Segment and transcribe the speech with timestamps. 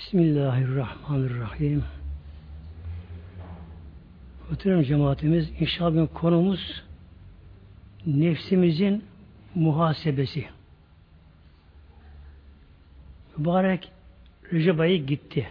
[0.00, 1.84] Bismillahirrahmanirrahim.
[4.50, 6.82] Muhterem cemaatimiz inşallah konumuz
[8.06, 9.04] nefsimizin
[9.54, 10.44] muhasebesi.
[13.36, 13.92] Mübarek
[14.52, 15.48] Recep ayı gitti.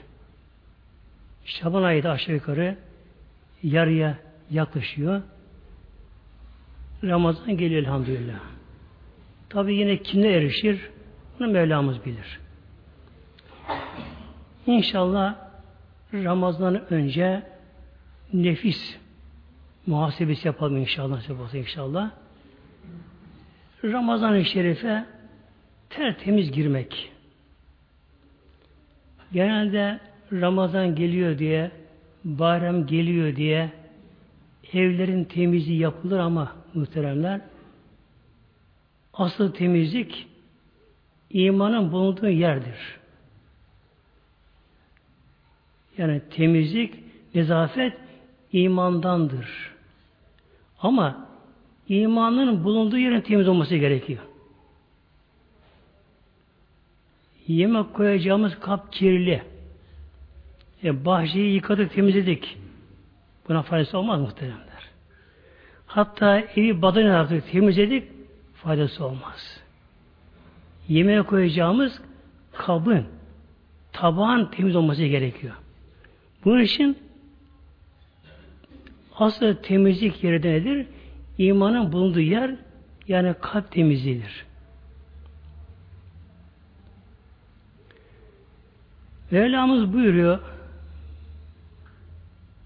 [1.46, 2.78] Şaban ayı da aşağı yukarı
[3.64, 4.18] yarıya
[4.52, 5.22] yaklaşıyor.
[7.04, 8.40] Ramazan geliyor elhamdülillah.
[9.50, 10.90] Tabi yine kimle erişir?
[11.40, 12.40] Bunu Mevlamız bilir.
[14.68, 15.36] İnşallah
[16.14, 17.44] Ramazan'dan önce
[18.34, 18.98] nefis
[19.88, 21.54] muhasebesi yapalım inşallah.
[21.54, 22.12] inşallah.
[23.84, 25.06] Ramazan-ı Şerif'e
[25.90, 27.12] tertemiz girmek.
[29.34, 30.00] Genelde
[30.34, 31.72] Ramazan geliyor diye,
[32.24, 33.72] bayram geliyor diye
[34.74, 37.42] evlerin temizliği yapılır ama muhteremler
[39.14, 40.28] asıl temizlik
[41.30, 42.99] imanın bulunduğu yerdir.
[46.00, 46.94] Yani temizlik,
[47.36, 47.94] nezafet
[48.52, 49.72] imandandır.
[50.82, 51.28] Ama
[51.90, 54.20] imanın bulunduğu yerin temiz olması gerekiyor.
[57.48, 59.44] Yemek koyacağımız kap kirli.
[60.84, 62.58] E, bahçeyi yıkadık, temizledik.
[63.48, 64.90] Buna faydası olmaz muhteremler.
[65.88, 68.04] Hatta evi badana yaptık, temizledik,
[68.56, 69.62] faydası olmaz.
[70.88, 72.02] Yemeğe koyacağımız
[72.54, 73.06] kabın,
[73.92, 75.56] tabağın temiz olması gerekiyor.
[76.46, 76.98] Bunun için
[79.16, 80.88] asıl temizlik yeri de nedir?
[81.38, 82.56] İmanın bulunduğu yer
[83.08, 84.46] yani kalp temizliğidir.
[89.32, 90.40] Mevlamız buyuruyor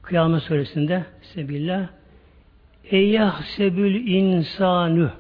[0.02, 1.88] Kıyamet Suresinde Sebillah
[2.84, 5.12] Eyyahsebül insanü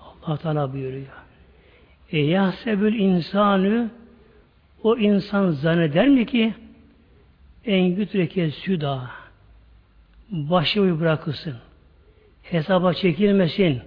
[0.00, 1.06] Allah Teala buyuruyor.
[2.10, 3.90] Eyyahsebül insanü
[4.82, 6.54] o insan zanneder mi ki
[7.66, 9.10] en gütreke süda
[10.30, 11.56] başı bırakılsın.
[12.42, 13.82] Hesaba çekilmesin.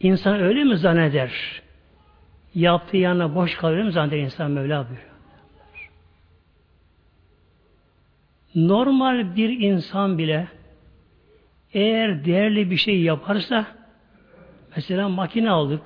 [0.00, 1.62] İnsan öyle mi zanneder?
[2.54, 5.08] Yaptığı yanına boş kalır mı zanneder insan Mevla buyuruyor.
[8.54, 10.48] Normal bir insan bile
[11.72, 13.66] eğer değerli bir şey yaparsa
[14.76, 15.82] mesela makine aldık,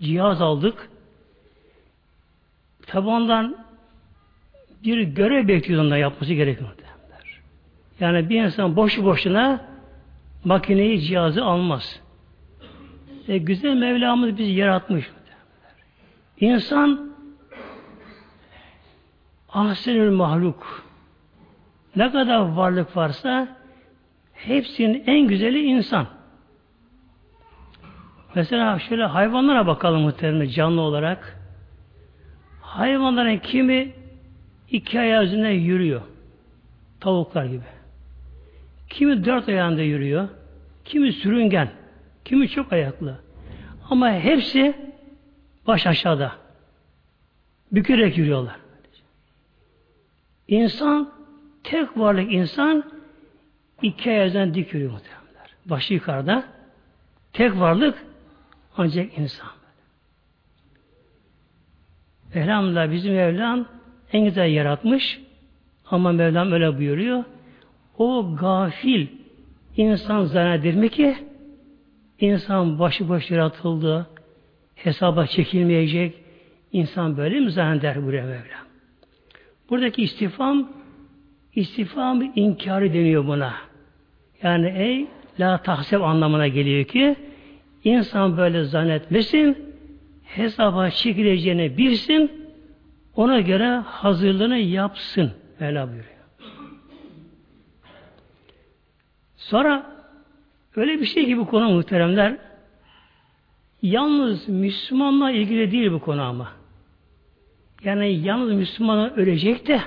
[0.00, 0.90] cihaz aldık
[2.86, 3.65] tabandan
[4.84, 6.70] bir görev bekliyor ondan yapması gerekiyor.
[8.00, 9.64] Yani bir insan boşu boşuna
[10.44, 12.00] makineyi, cihazı almaz.
[13.28, 15.10] E, güzel Mevlamız bizi yaratmış.
[16.40, 17.12] İnsan
[19.48, 20.86] ahsenül mahluk
[21.96, 23.48] ne kadar varlık varsa
[24.32, 26.06] hepsinin en güzeli insan.
[28.34, 31.38] Mesela şöyle hayvanlara bakalım muhtemelen canlı olarak.
[32.60, 33.92] Hayvanların kimi
[34.70, 36.02] iki ayağı yürüyor.
[37.00, 37.64] Tavuklar gibi.
[38.90, 40.28] Kimi dört ayağında yürüyor.
[40.84, 41.70] Kimi sürüngen.
[42.24, 43.18] Kimi çok ayaklı.
[43.90, 44.74] Ama hepsi
[45.66, 46.32] baş aşağıda.
[47.72, 48.56] Bükürek yürüyorlar.
[50.48, 51.12] İnsan,
[51.64, 52.84] tek varlık insan
[53.82, 55.50] iki ayağından dik yürüyor muhtemelenler.
[55.66, 56.44] Başı yukarıda.
[57.32, 58.04] Tek varlık
[58.76, 59.48] ancak insan.
[62.34, 63.68] Elhamdülillah bizim Mevlam
[64.12, 65.20] en güzel yaratmış.
[65.90, 67.24] Ama Mevlam öyle buyuruyor.
[67.98, 69.06] O gafil
[69.76, 71.16] insan zanneder mi ki
[72.20, 74.06] insan başı başı yaratıldı,
[74.74, 76.14] hesaba çekilmeyecek,
[76.72, 78.66] insan böyle mi zanneder buraya Mevlam?
[79.70, 80.70] Buradaki istifam
[81.54, 83.54] istifam inkarı deniyor buna.
[84.42, 85.06] Yani ey
[85.40, 87.16] la tahseb anlamına geliyor ki
[87.84, 89.74] insan böyle zannetmesin,
[90.24, 92.45] hesaba çekileceğini bilsin,
[93.16, 95.32] ona göre hazırlığını yapsın.
[95.60, 96.16] Mevla buyuruyor.
[99.36, 99.96] Sonra
[100.76, 102.36] öyle bir şey ki bu konu muhteremler
[103.82, 106.52] yalnız Müslümanla ilgili değil bu konu ama.
[107.84, 109.80] Yani yalnız Müslüman ölecek de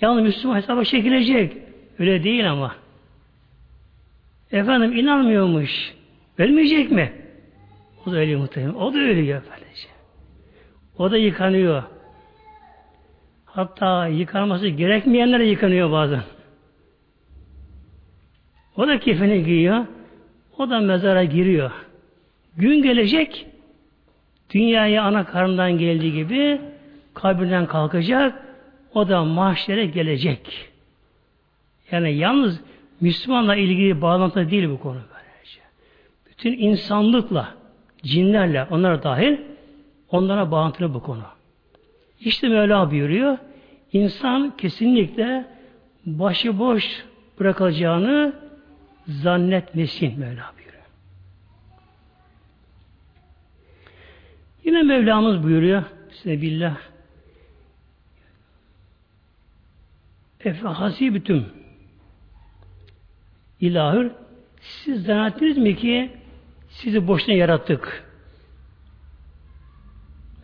[0.00, 1.56] yalnız Müslüman hesaba çekilecek.
[1.98, 2.76] Öyle değil ama.
[4.52, 5.94] Efendim inanmıyormuş.
[6.38, 7.12] Ölmeyecek mi?
[8.06, 8.74] O da öyle muhtemelen.
[8.74, 9.88] O da ölüyor böylece.
[10.98, 11.82] O da yıkanıyor.
[13.56, 16.22] Hatta yıkanması gerekmeyenler yıkanıyor bazen.
[18.76, 19.86] O da kefeni giyiyor.
[20.58, 21.70] O da mezara giriyor.
[22.56, 23.46] Gün gelecek
[24.50, 26.60] dünyaya ana karnından geldiği gibi
[27.14, 28.42] kabirden kalkacak
[28.94, 30.70] o da mahşere gelecek.
[31.90, 32.60] Yani yalnız
[33.00, 35.60] Müslümanla ilgili bağlantı değil bu konu böylece.
[36.30, 37.54] Bütün insanlıkla,
[38.02, 39.38] cinlerle, onlara dahil
[40.10, 41.35] onlara bağlantılı bu konu.
[42.20, 43.38] İşte Mevla buyuruyor.
[43.92, 45.46] İnsan kesinlikle
[46.06, 47.04] başıboş
[47.40, 48.32] bırakılacağını
[49.08, 50.84] zannetmesin Mevla buyuruyor.
[54.64, 55.82] Yine Mevlamız buyuruyor.
[56.10, 56.76] Size billah.
[60.40, 61.46] Efe hasibitüm
[63.60, 64.12] ilahır
[64.60, 66.10] siz zannettiniz mi ki
[66.68, 68.04] sizi boşuna yarattık?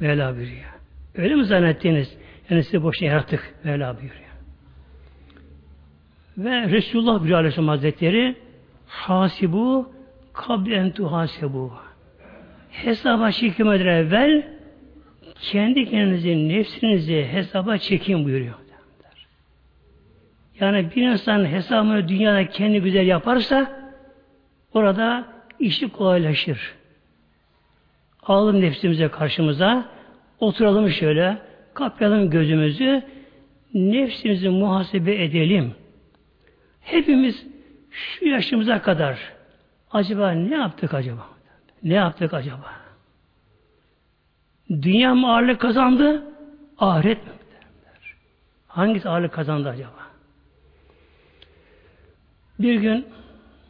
[0.00, 0.71] Mevla buyuruyor.
[1.14, 2.16] Öyle mi zannettiniz?
[2.50, 3.54] Yani sizi boşuna yarattık.
[3.64, 4.22] Mevla buyuruyor.
[6.38, 8.36] Ve Resulullah buyuruyor Aleyhisselam Hazretleri
[8.86, 9.92] hasibu
[10.32, 11.72] kabli entu hasibu
[12.70, 14.46] hesaba çekmeden evvel
[15.40, 18.54] kendi kendinizi, nefsinizi hesaba çekin buyuruyor.
[20.60, 23.90] Yani bir insan hesabını dünyada kendi güzel yaparsa
[24.74, 25.28] orada
[25.60, 26.74] işi kolaylaşır.
[28.22, 29.88] Alalım nefsimize karşımıza,
[30.42, 31.38] oturalım şöyle,
[31.74, 33.02] kapayalım gözümüzü,
[33.74, 35.74] nefsimizi muhasebe edelim.
[36.80, 37.46] Hepimiz
[37.90, 39.18] şu yaşımıza kadar
[39.90, 41.26] acaba ne yaptık acaba?
[41.82, 42.72] Ne yaptık acaba?
[44.70, 46.22] Dünya mı ağırlık kazandı?
[46.78, 47.32] Ahiret mi?
[48.66, 50.02] Hangisi ağırlık kazandı acaba?
[52.58, 53.06] Bir gün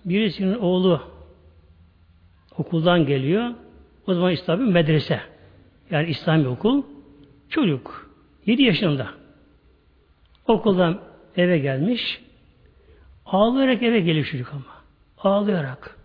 [0.05, 1.03] birisinin oğlu
[2.59, 3.55] okuldan geliyor.
[4.07, 5.32] O zaman İslami medrese.
[5.93, 6.83] Yani İslami okul.
[7.49, 8.11] Çocuk.
[8.47, 9.09] 7 yaşında.
[10.47, 11.01] Okuldan
[11.37, 12.21] eve gelmiş.
[13.27, 14.65] Ağlayarak eve geliyor çocuk ama.
[15.19, 15.97] Ağlayarak.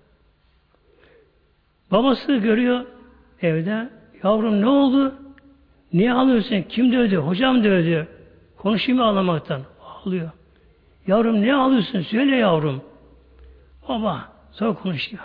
[1.92, 2.86] Babası görüyor
[3.42, 3.90] evde.
[4.24, 5.14] Yavrum ne oldu?
[5.94, 6.62] Niye ağlıyorsun?
[6.62, 7.16] Kim dövdü?
[7.16, 8.08] Hocam dövdü.
[8.58, 9.62] Konuşayım ağlamaktan.
[9.84, 10.30] Ağlıyor.
[11.08, 12.02] Yavrum ne ağlıyorsun?
[12.02, 12.82] Söyle yavrum.
[13.90, 15.24] Baba sonra konuşuyor.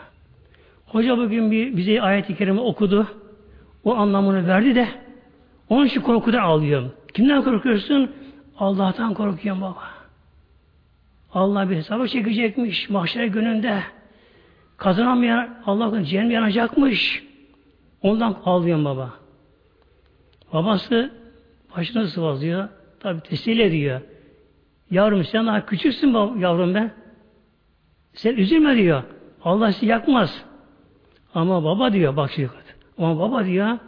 [0.87, 3.21] Hoca bugün bir bize ayet-i kerime okudu.
[3.84, 4.88] O anlamını verdi de
[5.69, 6.93] onun için korkudan ağlıyorum.
[7.14, 8.11] Kimden korkuyorsun?
[8.58, 9.84] Allah'tan korkuyorum baba.
[11.34, 13.82] Allah bir hesaba çekecekmiş mahşere gününde.
[14.76, 17.23] Kazanamayan Allah'ın cehennem yanacakmış.
[18.02, 19.11] Ondan ağlıyorum baba.
[20.52, 21.12] Babası
[21.76, 22.69] başını sıvazlıyor.
[23.00, 24.00] Tabi teselli ediyor.
[24.90, 26.93] Yavrum sen daha küçüksün yavrum ben.
[28.14, 29.02] Sen üzülme diyor.
[29.44, 30.44] Allah sizi yakmaz.
[31.34, 32.62] Ama baba diyor bak şimdi.
[32.99, 33.79] Ama baba diyor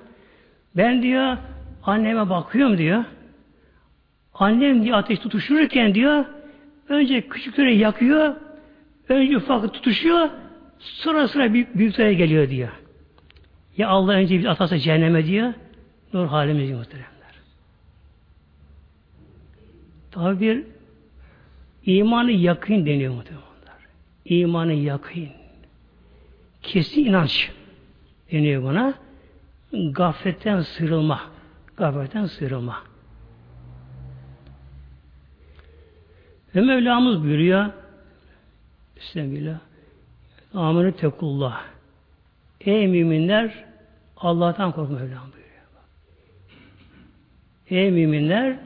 [0.76, 1.36] ben diyor
[1.82, 3.04] anneme bakıyorum diyor.
[4.34, 6.24] Annem diyor ateş tutuşurken diyor
[6.88, 8.34] önce küçükleri yakıyor
[9.08, 10.30] önce ufak tutuşuyor
[10.78, 12.70] sonra sıra büyük, büyüklere geliyor diyor.
[13.76, 15.52] Ya Allah önce bir atasa cehenneme diyor
[16.12, 17.14] nur halimiz muhteremler.
[20.10, 20.64] Tabi bir
[21.86, 23.44] imanı yakın deniyor muhtemelen.
[24.24, 25.28] İmanı yakın.
[26.62, 27.50] Kesin inanç
[28.34, 28.94] deniyor buna.
[29.72, 31.20] Gafletten sıyrılma.
[31.76, 32.82] Gafletten sıyrılma.
[36.54, 37.70] Ve Mevlamız buyuruyor
[38.96, 39.58] Bismillah
[40.54, 41.64] Amenü tekullah
[42.60, 43.64] Ey müminler
[44.16, 45.64] Allah'tan korkun Mevlam buyuruyor.
[47.70, 48.58] Ey müminler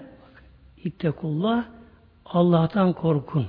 [0.85, 1.65] İttekullah
[2.27, 3.47] Allah'tan korkun.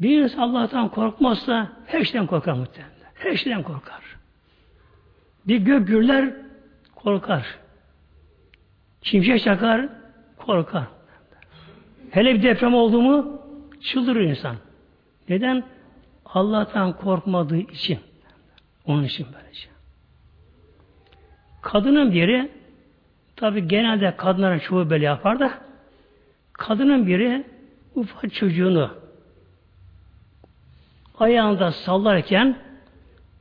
[0.00, 2.95] Bir insan Allah'tan korkmazsa her şeyden korkar muhtemelen.
[3.26, 4.00] Her şeyden korkar.
[5.46, 6.34] Bir gök gürler
[6.94, 7.58] korkar.
[9.02, 9.88] Şimşek çakar
[10.38, 10.84] korkar.
[12.10, 13.42] Hele bir deprem oldu mu
[13.80, 14.56] çıldırır insan.
[15.28, 15.64] Neden?
[16.24, 17.98] Allah'tan korkmadığı için.
[18.84, 19.68] Onun için böylece.
[21.62, 22.50] Kadının biri
[23.36, 25.50] tabi genelde kadınların çoğu böyle yapar da
[26.52, 27.44] kadının biri
[27.94, 28.90] ufak çocuğunu
[31.18, 32.65] ayağında sallarken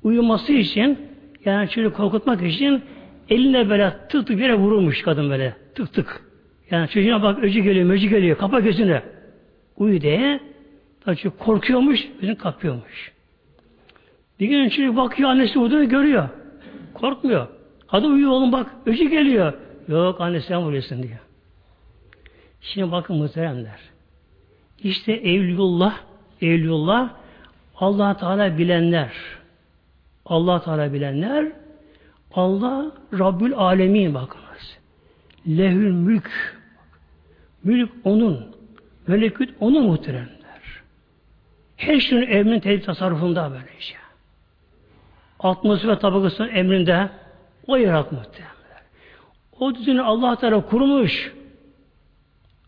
[0.06, 1.00] uyuması için
[1.46, 2.82] yani çocuk korkutmak için
[3.30, 6.22] eline böyle tık tık bir yere vurulmuş kadın böyle tık tık.
[6.72, 9.02] Yani çocuğuna bak öcü geliyor, möcü geliyor, kapa gözünü.
[9.78, 10.40] Uyu diye.
[11.06, 13.12] Tabii korkuyormuş, gözünü kapıyormuş.
[14.40, 16.30] Bir gün çocuk bakıyor, annesi vurduğunu görüyor.
[16.94, 17.48] Korkmuyor.
[17.88, 19.54] Hadi uyu oğlum bak, öcü geliyor.
[19.88, 21.20] Yok anne sen vuruyorsun diyor.
[22.62, 23.80] Şimdi bakın muhteremler.
[24.84, 26.00] İşte Evliyullah,
[26.42, 27.10] Evliyullah
[27.76, 29.12] Allah Teala bilenler,
[30.26, 31.52] Allah Teala bilenler,
[32.32, 34.78] Allah Rabbül Alemin bakınız.
[35.48, 36.32] Lehül mülk.
[37.64, 38.56] Mülk onun.
[39.08, 40.36] Melekut onun muhteremler.
[41.78, 43.96] Her şeyin emrin tedbir tasarrufunda böylece.
[45.40, 47.10] Atmosfer ve tabakasının emrinde
[47.68, 48.56] o yaratmış muhteremler.
[49.60, 51.34] O düzeni Allah Teala kurmuş.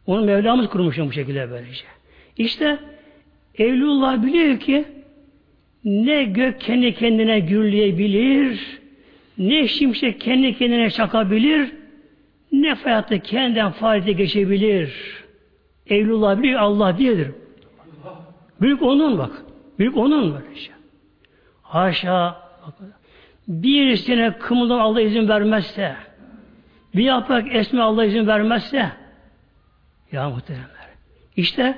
[0.08, 1.86] Onu Mevlamız kurmuş bu şekilde böylece.
[2.38, 2.80] İşte
[3.58, 4.97] Evlullah biliyor ki
[5.88, 8.80] ne gök kendi kendine gürleyebilir,
[9.38, 11.72] ne şimşek kendi kendine çakabilir,
[12.52, 14.94] ne hayatta kendinden faaliyete geçebilir.
[15.90, 17.32] Evlullah bir Allah diyedir.
[18.62, 19.32] Büyük onun bak.
[19.80, 20.76] Büyük onun böyle şey.
[21.62, 22.36] Haşa
[23.48, 25.96] birisine kımıldan Allah izin vermezse
[26.96, 28.92] bir yaprak esme Allah izin vermezse
[30.12, 30.68] ya muhteremler.
[31.36, 31.78] İşte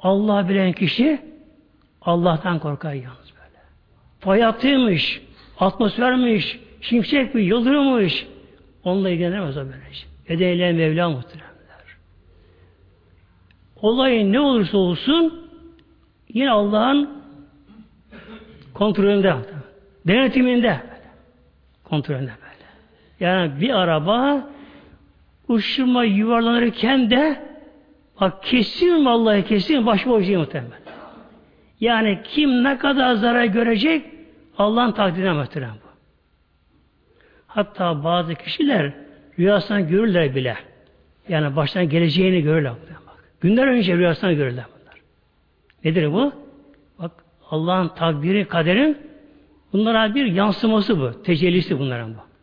[0.00, 1.22] Allah bilen kişi
[2.02, 3.23] Allah'tan korkar yalnız.
[4.24, 5.22] Fayatıymış,
[5.60, 8.26] atmosfermiş, şimşek mi, yıldırımmış.
[8.84, 9.94] Onunla ilgilenemez o böylece.
[9.94, 10.08] Şey.
[10.28, 11.54] Edeyle Mevla muhteremler.
[13.82, 15.50] Olay ne olursa olsun
[16.28, 17.10] yine Allah'ın
[18.74, 19.34] kontrolünde,
[20.06, 20.80] denetiminde
[21.84, 22.64] kontrolünde böyle.
[23.20, 24.48] Yani bir araba
[25.48, 27.42] uçurma yuvarlanırken de
[28.20, 30.84] bak kesin vallahi kesin başboğaçı muhtemelen.
[31.80, 34.13] Yani kim ne kadar zarar görecek
[34.58, 35.88] Allah'ın takdirine muhtemelen bu.
[37.46, 38.92] Hatta bazı kişiler
[39.38, 40.56] rüyasından görürler bile.
[41.28, 42.72] Yani baştan geleceğini görürler.
[43.06, 43.24] Bak.
[43.40, 45.00] Günler önce rüyasından görürler bunlar.
[45.84, 46.32] Nedir bu?
[46.98, 47.12] Bak
[47.50, 48.98] Allah'ın takdiri, kaderin
[49.72, 51.22] bunlara bir yansıması bu.
[51.22, 52.33] Tecellisi bunların bu.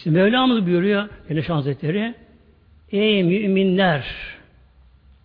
[0.00, 2.14] İşte Mevlamız buyuruyor Güneş Hazretleri
[2.92, 4.06] Ey müminler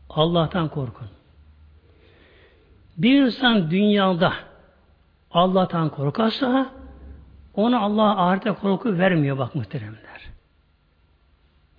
[0.10, 1.08] Allah'tan korkun.
[2.98, 4.34] Bir insan dünyada
[5.32, 6.70] Allah'tan korkarsa
[7.54, 10.22] ona Allah ahirete korku vermiyor bak muhteremler.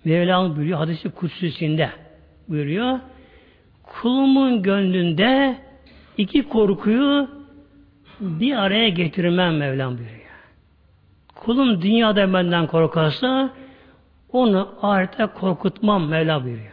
[0.05, 1.89] Mevlam buyuruyor hadisi kutsüsünde
[2.47, 2.99] buyuruyor.
[3.83, 5.57] Kulumun gönlünde
[6.17, 7.29] iki korkuyu
[8.19, 10.16] bir araya getirmem Mevlam buyuruyor.
[11.47, 13.49] Kulum dünyada benden korkarsa
[14.31, 16.71] onu ahirete korkutmam Mevla buyuruyor.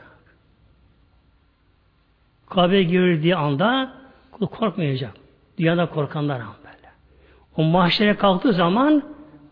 [2.51, 3.93] Kabe girdiği anda
[4.33, 5.15] kul korkmayacak.
[5.59, 6.89] Dünyada korkanlar ama böyle.
[7.57, 9.03] O mahşere kalktığı zaman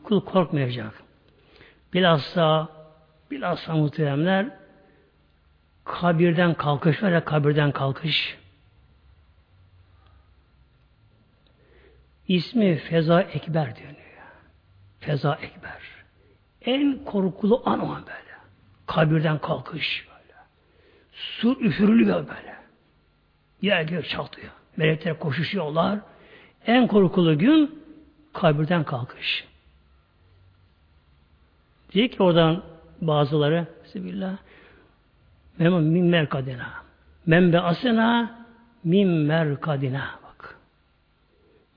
[0.05, 1.03] kul korkmayacak.
[1.93, 2.69] Bilhassa
[3.31, 4.47] bilhassa muhteremler
[5.85, 8.39] kabirden kalkış var ya kabirden kalkış.
[12.29, 14.02] İsmi Feza Ekber diyor.
[15.03, 15.81] Feza Ekber.
[16.65, 18.33] En korkulu an o böyle.
[18.87, 20.39] Kabirden kalkış böyle.
[21.13, 22.57] Su üfürülüyor böyle.
[23.63, 24.51] Yer gök çatlıyor.
[24.77, 25.99] Melekler koşuşuyorlar.
[26.67, 27.85] En korkulu gün
[28.33, 29.45] kabirden kalkış.
[31.93, 32.63] Diyor ki oradan
[33.01, 34.37] bazıları Bismillah
[35.59, 36.69] Memnun min merkadina.
[37.27, 38.45] Membe asena
[38.85, 40.11] min merkadina.
[40.23, 40.59] Bak.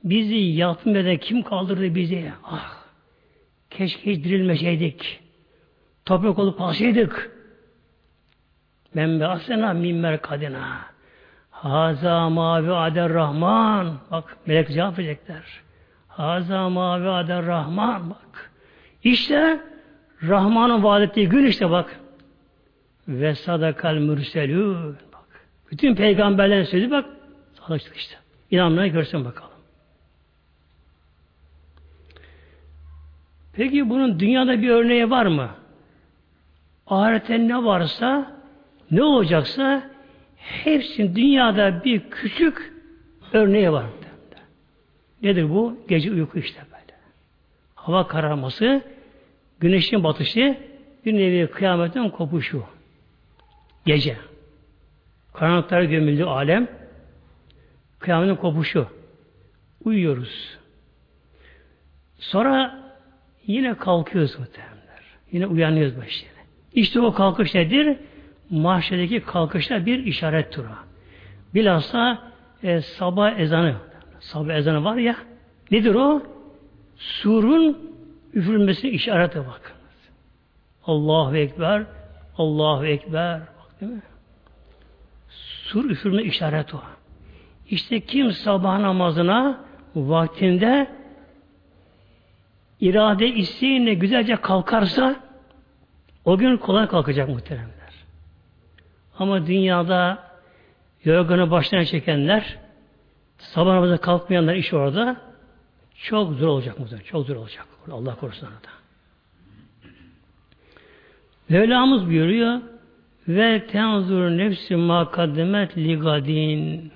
[0.03, 2.31] Bizi yatmadan kim kaldırdı bizi?
[2.43, 2.84] Ah.
[3.77, 5.19] Keşke hiç dirilmeseydik.
[6.05, 7.31] Toprak olup kalsaydık.
[8.93, 10.79] Men be asena min kadına.
[11.49, 13.97] Haza mavi ader rahman.
[14.11, 15.43] Bak melek cevap verecekler.
[16.07, 18.09] Haza mavi ader rahman.
[18.09, 18.51] Bak.
[19.03, 19.61] İşte
[20.23, 21.99] Rahman'ın vaad ettiği gün işte bak.
[23.07, 24.93] Ve sadakal mürselün.
[25.13, 25.47] Bak.
[25.71, 27.05] Bütün peygamberlerin sözü bak.
[27.53, 28.15] Sadık işte.
[28.51, 29.54] İnanmaya görsün bakalım.
[33.55, 35.49] Peki bunun dünyada bir örneği var mı?
[36.87, 38.41] Ahirette ne varsa,
[38.91, 39.89] ne olacaksa
[40.37, 42.73] hepsinin dünyada bir küçük
[43.33, 43.85] örneği var.
[45.21, 45.77] Nedir bu?
[45.87, 46.99] Gece uyku işte böyle.
[47.75, 48.81] Hava kararması,
[49.59, 50.57] güneşin batışı,
[51.05, 52.63] bir nevi kıyametin kopuşu.
[53.85, 54.17] Gece.
[55.33, 56.67] Karanlıklar gömüldü alem,
[57.99, 58.87] kıyametin kopuşu.
[59.83, 60.57] Uyuyoruz.
[62.19, 62.84] Sonra
[63.47, 65.03] Yine kalkıyoruz muhtemelenler.
[65.31, 66.41] Yine uyanıyoruz başlayalım.
[66.73, 67.97] İşte o kalkış nedir?
[68.49, 70.67] Mahşerdeki kalkışta bir işaret turu.
[71.53, 72.31] Bilhassa
[72.63, 73.75] e, sabah ezanı.
[74.19, 75.15] Sabah ezanı var ya.
[75.71, 76.21] Nedir o?
[76.97, 77.91] Surun
[78.33, 79.75] üfürülmesine işarete bakınız.
[80.85, 81.83] Allahu Ekber,
[82.37, 83.39] Allahu Ekber.
[83.39, 84.01] Bak, değil mi?
[85.29, 86.81] Sur üfürme işaret o.
[87.69, 90.87] İşte kim sabah namazına vaktinde
[92.79, 95.15] irade isteğinle güzelce kalkarsa
[96.25, 97.75] o gün kolay kalkacak muhteremler.
[99.19, 100.23] Ama dünyada
[101.03, 102.57] yorganı başına çekenler
[103.37, 105.17] sabah namazına kalkmayanlar iş orada
[105.95, 107.05] çok zor olacak muhtemelen.
[107.05, 107.67] Çok zor olacak.
[107.91, 108.75] Allah korusun orada.
[111.49, 112.61] Mevlamız buyuruyor
[113.27, 116.91] ve tenzur nefsi ma kaddemet ligadin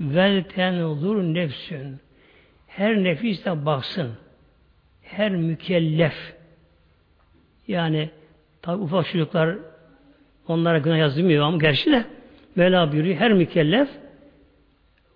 [0.00, 2.00] vel tenzur nefsün
[2.66, 4.12] her nefis de baksın
[5.08, 6.34] her mükellef
[7.68, 8.10] yani
[8.62, 9.56] Tabi ufak çocuklar
[10.48, 12.04] onlara günah yazılmıyor ama gerçi de
[12.56, 13.88] Mevla buyuruyor her mükellef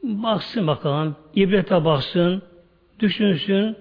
[0.02, 2.42] baksın bakalım, ibrete baksın,
[3.00, 3.76] düşünsün,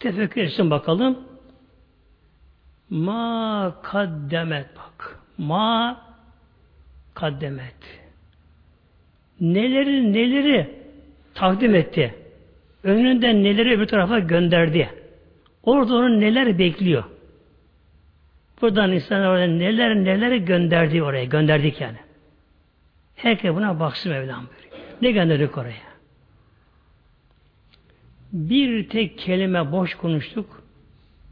[0.00, 1.18] tefekkür etsin bakalım.
[2.90, 5.20] Ma kaddemet bak.
[5.38, 6.00] Ma
[7.14, 8.00] kaddemet.
[9.40, 10.70] Neleri neleri
[11.34, 12.14] takdim etti.
[12.84, 14.97] Önünden neleri bir tarafa gönderdi.
[15.62, 17.04] Orada onun neler bekliyor.
[18.62, 21.24] Buradan insanlar orada neler neler gönderdi oraya.
[21.24, 21.96] Gönderdik yani.
[23.16, 24.88] Herkes buna baksın Mevlam buyuruyor.
[25.02, 25.88] Ne gönderdik oraya?
[28.32, 30.62] Bir tek kelime boş konuştuk.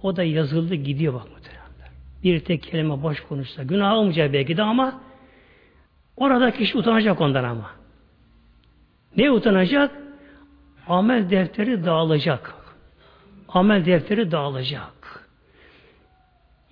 [0.02, 1.90] O da yazıldı gidiyor bak muhteremler.
[2.23, 3.62] Bir tek kelime boş konuşsa.
[3.62, 5.00] Günah olmayacak belki de ama
[6.16, 7.71] orada kişi utanacak ondan ama.
[9.16, 9.90] Ne utanacak?
[10.88, 12.54] Amel defteri dağılacak.
[13.57, 15.27] Amel defteri dağılacak.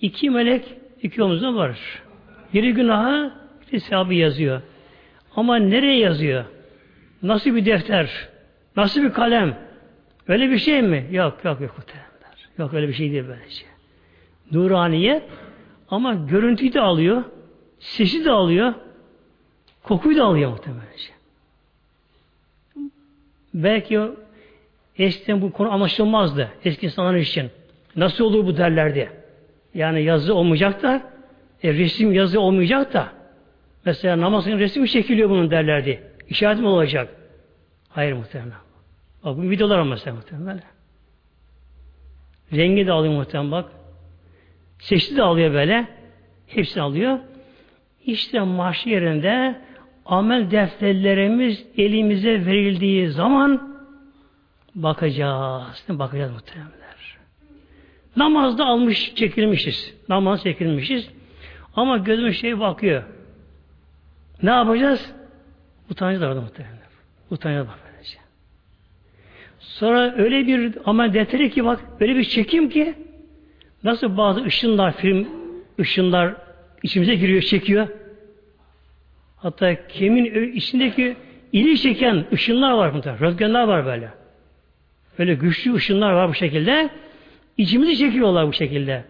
[0.00, 2.02] İki melek iki omuzda var.
[2.54, 3.32] Biri günaha,
[3.88, 4.62] sevabı yazıyor.
[5.36, 6.44] Ama nereye yazıyor?
[7.22, 8.28] Nasıl bir defter?
[8.76, 9.58] Nasıl bir kalem?
[10.28, 11.06] Öyle bir şey mi?
[11.10, 11.74] Yok, yok, yok.
[12.58, 13.66] Yok öyle bir şey değil böylece.
[14.52, 15.22] Nuraniye
[15.88, 17.24] ama görüntüyü de alıyor,
[17.78, 18.74] sesi de alıyor,
[19.82, 21.08] kokuyu da alıyor muhtemelence.
[23.54, 24.00] Belki
[24.98, 27.50] eskiden bu konu anlaşılmazdı eski insanlar için.
[27.96, 29.10] Nasıl olur bu derlerdi.
[29.74, 31.02] Yani yazı olmayacak da
[31.62, 33.08] e, resim yazı olmayacak da
[33.84, 36.02] mesela namazın resmi çekiliyor bunun derlerdi.
[36.28, 37.08] İşaret mi olacak?
[37.88, 38.52] Hayır muhtemelen.
[39.24, 40.60] Bak bu videolar ama mesela muhtemelen.
[42.52, 43.72] Rengi de alıyor muhtemelen bak.
[44.78, 45.88] Seçti de alıyor böyle.
[46.46, 47.18] Hepsini alıyor.
[48.06, 49.60] İşte mahşer yerinde
[50.06, 53.73] amel defterlerimiz elimize verildiği zaman
[54.74, 55.84] bakacağız.
[55.88, 57.18] Bakacağız muhtemelenler.
[58.16, 59.94] Namazda almış, çekilmişiz.
[60.08, 61.10] Namaz çekilmişiz.
[61.76, 63.02] Ama gözümüz şey bakıyor.
[64.42, 65.12] Ne yapacağız?
[65.90, 66.78] Utanacağız orada muhtemelen.
[67.30, 68.18] Utanacağız bak böylece.
[69.58, 72.94] Sonra öyle bir amel defteri ki bak, öyle bir çekim ki
[73.84, 75.28] nasıl bazı ışınlar, film
[75.80, 76.34] ışınlar
[76.82, 77.88] içimize giriyor, çekiyor.
[79.36, 81.16] Hatta kemin içindeki
[81.52, 83.18] ili çeken ışınlar var burada.
[83.18, 84.23] Röntgenler var böyle.
[85.18, 86.90] Böyle güçlü ışınlar var bu şekilde.
[87.56, 89.04] İçimizi çekiyorlar bu şekilde.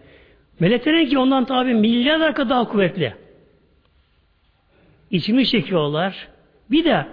[0.59, 3.13] Meleklerin ki ondan tabi milyarlar kadar daha kuvvetli.
[5.11, 6.27] İçimizi çekiyorlar.
[6.71, 7.07] Bir de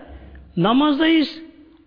[0.57, 1.43] namazdayız.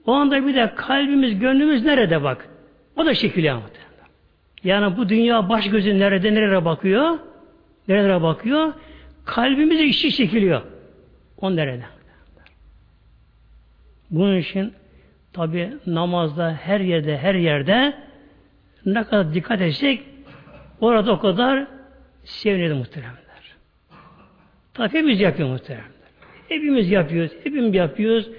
[0.05, 2.49] O anda bir de kalbimiz, gönlümüz nerede bak.
[2.95, 3.61] O da muhtemelen.
[4.63, 7.19] Yani bu dünya baş gözü nerede, nereye bakıyor?
[7.87, 8.73] Nerelere bakıyor?
[9.25, 10.61] Kalbimiz içi çekiliyor.
[11.37, 11.83] On nerede?
[14.11, 14.73] Bunun için
[15.35, 17.93] tabi namazda her yerde her yerde
[18.85, 20.03] ne kadar dikkat etsek
[20.81, 21.67] orada o kadar
[22.23, 23.55] sevinir muhteremler.
[24.73, 25.89] Tabi hepimiz yapıyor muhteremler.
[26.49, 27.31] Hepimiz yapıyoruz.
[27.43, 28.29] Hepimiz yapıyoruz.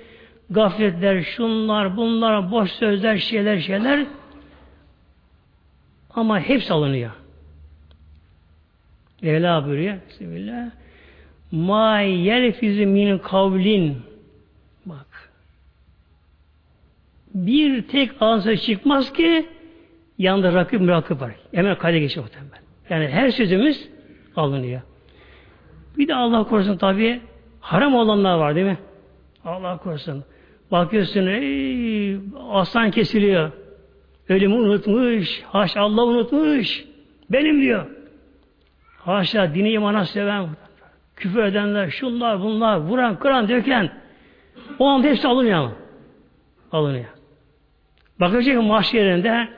[0.51, 4.07] Gafletler, şunlar, bunlar, boş sözler, şeyler, şeyler.
[6.11, 7.11] Ama hepsi alınıyor.
[9.23, 9.97] Mevla buyuruyor.
[10.09, 10.71] Bismillah.
[11.51, 14.03] Ma yelfizi min kavlin
[14.87, 15.33] bak
[17.37, 19.46] bir tek ağzı çıkmaz ki
[20.18, 21.33] yanında rakip mürakip var.
[21.55, 22.62] Hemen kayda geçiyor muhtemelen.
[22.90, 23.88] Yani her sözümüz
[24.37, 24.81] alınıyor.
[25.99, 27.20] Bir de Allah korusun tabi
[27.61, 28.79] haram olanlar var değil mi?
[29.44, 30.25] Allah korusun.
[30.70, 32.16] Bakıyorsun ey,
[32.51, 33.51] aslan kesiliyor.
[34.29, 35.42] Ölümü unutmuş.
[35.42, 36.85] Haşa Allah unutmuş.
[37.31, 37.87] Benim diyor.
[38.99, 40.49] Haşa dini imana seven
[41.16, 43.90] küfür edenler, şunlar, bunlar, vuran, kıran, döken
[44.79, 45.72] o anda hepsi alınıyor ama.
[46.72, 47.16] Alınıyor.
[48.21, 49.49] Bakacak mahşerinde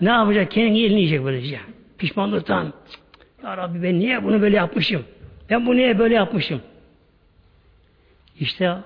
[0.00, 0.50] ne yapacak?
[0.50, 1.60] Kendi elini yiyecek böylece.
[1.98, 2.72] Pişmanlıktan.
[3.44, 5.04] Ya Rabbi ben niye bunu böyle yapmışım?
[5.50, 6.60] Ben bunu niye böyle yapmışım?
[8.40, 8.76] İşte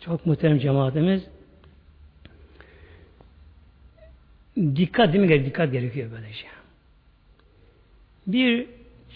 [0.00, 1.26] çok muhterem cemaatimiz
[4.56, 5.44] dikkat değil mi?
[5.46, 6.46] Dikkat gerekiyor böylece.
[8.26, 8.66] Bir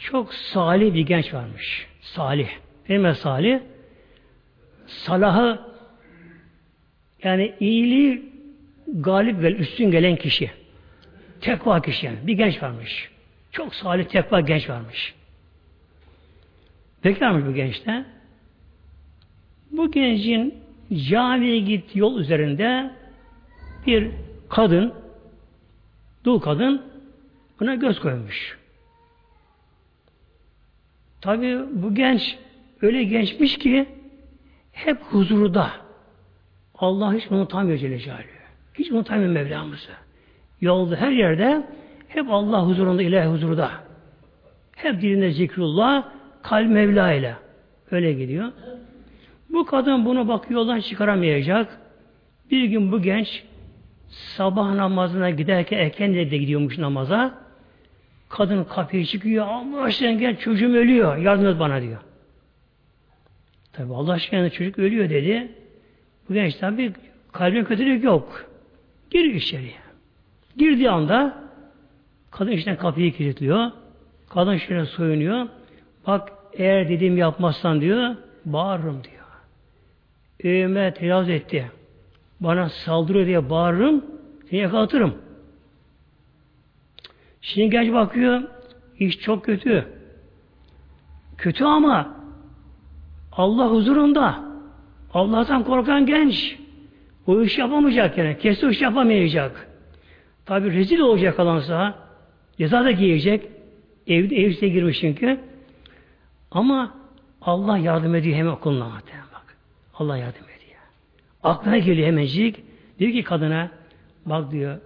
[0.01, 1.87] çok salih bir genç varmış.
[2.01, 2.49] Salih.
[2.89, 3.61] Benim salih.
[4.87, 5.61] Salahı
[7.23, 8.34] yani iyiliği
[8.87, 10.51] galip ve üstün gelen kişi.
[11.41, 12.19] Tekva kişi yani.
[12.23, 13.11] Bir genç varmış.
[13.53, 15.15] Çok salih tekva genç varmış.
[17.05, 18.05] Bekarmış bu gençte.
[19.71, 20.55] Bu gencin
[20.95, 22.91] camiye git yol üzerinde
[23.87, 24.11] bir
[24.49, 24.95] kadın
[26.25, 26.83] dul kadın
[27.61, 28.59] buna göz koymuş.
[31.21, 32.39] Tabi bu genç
[32.83, 33.87] öyle gençmiş ki
[34.73, 35.71] hep huzurda.
[36.75, 38.34] Allah hiç unutamıyor Celle Celaluhu.
[38.75, 39.93] Hiç unutamıyor Mevlamızı.
[40.61, 41.67] Yolda her yerde
[42.09, 43.71] hep Allah huzurunda, ilahi huzurda.
[44.77, 46.09] Hep dilinde zikrullah,
[46.43, 47.37] kalp Mevla ile.
[47.91, 48.53] Öyle gidiyor.
[49.51, 51.81] Bu kadın bunu bak yoldan çıkaramayacak.
[52.51, 53.45] Bir gün bu genç
[54.09, 57.45] sabah namazına giderken erken de gidiyormuş namaza.
[58.29, 59.47] Kadın kapıyı çıkıyor.
[59.47, 61.17] Allah aşkına gel çocuğum ölüyor.
[61.17, 62.01] Yardım et bana diyor.
[63.73, 65.53] Tabi Allah aşkına çocuk ölüyor dedi.
[66.29, 66.93] Bu genç tabi
[67.33, 68.54] kalbin kötülük yok.
[69.15, 69.75] Giriyor içeriye.
[70.57, 71.45] Girdiği anda
[72.31, 73.71] kadın içten kapıyı kilitliyor.
[74.29, 75.47] Kadın şöyle soyunuyor.
[76.07, 79.25] Bak eğer dediğim yapmazsan diyor bağırırım diyor.
[80.41, 81.71] Evime tecavüz etti.
[82.41, 84.05] Bana saldırıyor diye bağırırım.
[84.51, 85.15] Seni yakalatırım.
[87.41, 88.43] Şimdi genç bakıyor.
[88.99, 89.89] iş çok kötü.
[91.39, 92.17] Kötü ama
[93.33, 94.45] Allah huzurunda.
[95.15, 96.64] Allah'tan korkan genç.
[97.27, 98.39] O iş yapamayacak yani.
[98.39, 99.69] Kesin iş yapamayacak.
[100.47, 101.95] Tabi rezil olacak kalansa.
[102.59, 103.49] Ceza da giyecek.
[104.07, 105.41] Ev, evsize girmiş çünkü.
[106.51, 106.95] Ama
[107.43, 108.93] Allah yardım ediyor hemen kuluna.
[109.35, 109.57] Bak.
[109.95, 110.81] Allah yardım ediyor.
[111.43, 112.61] Aklına geliyor hemencik.
[112.99, 113.71] Diyor ki kadına
[114.27, 114.79] bak diyor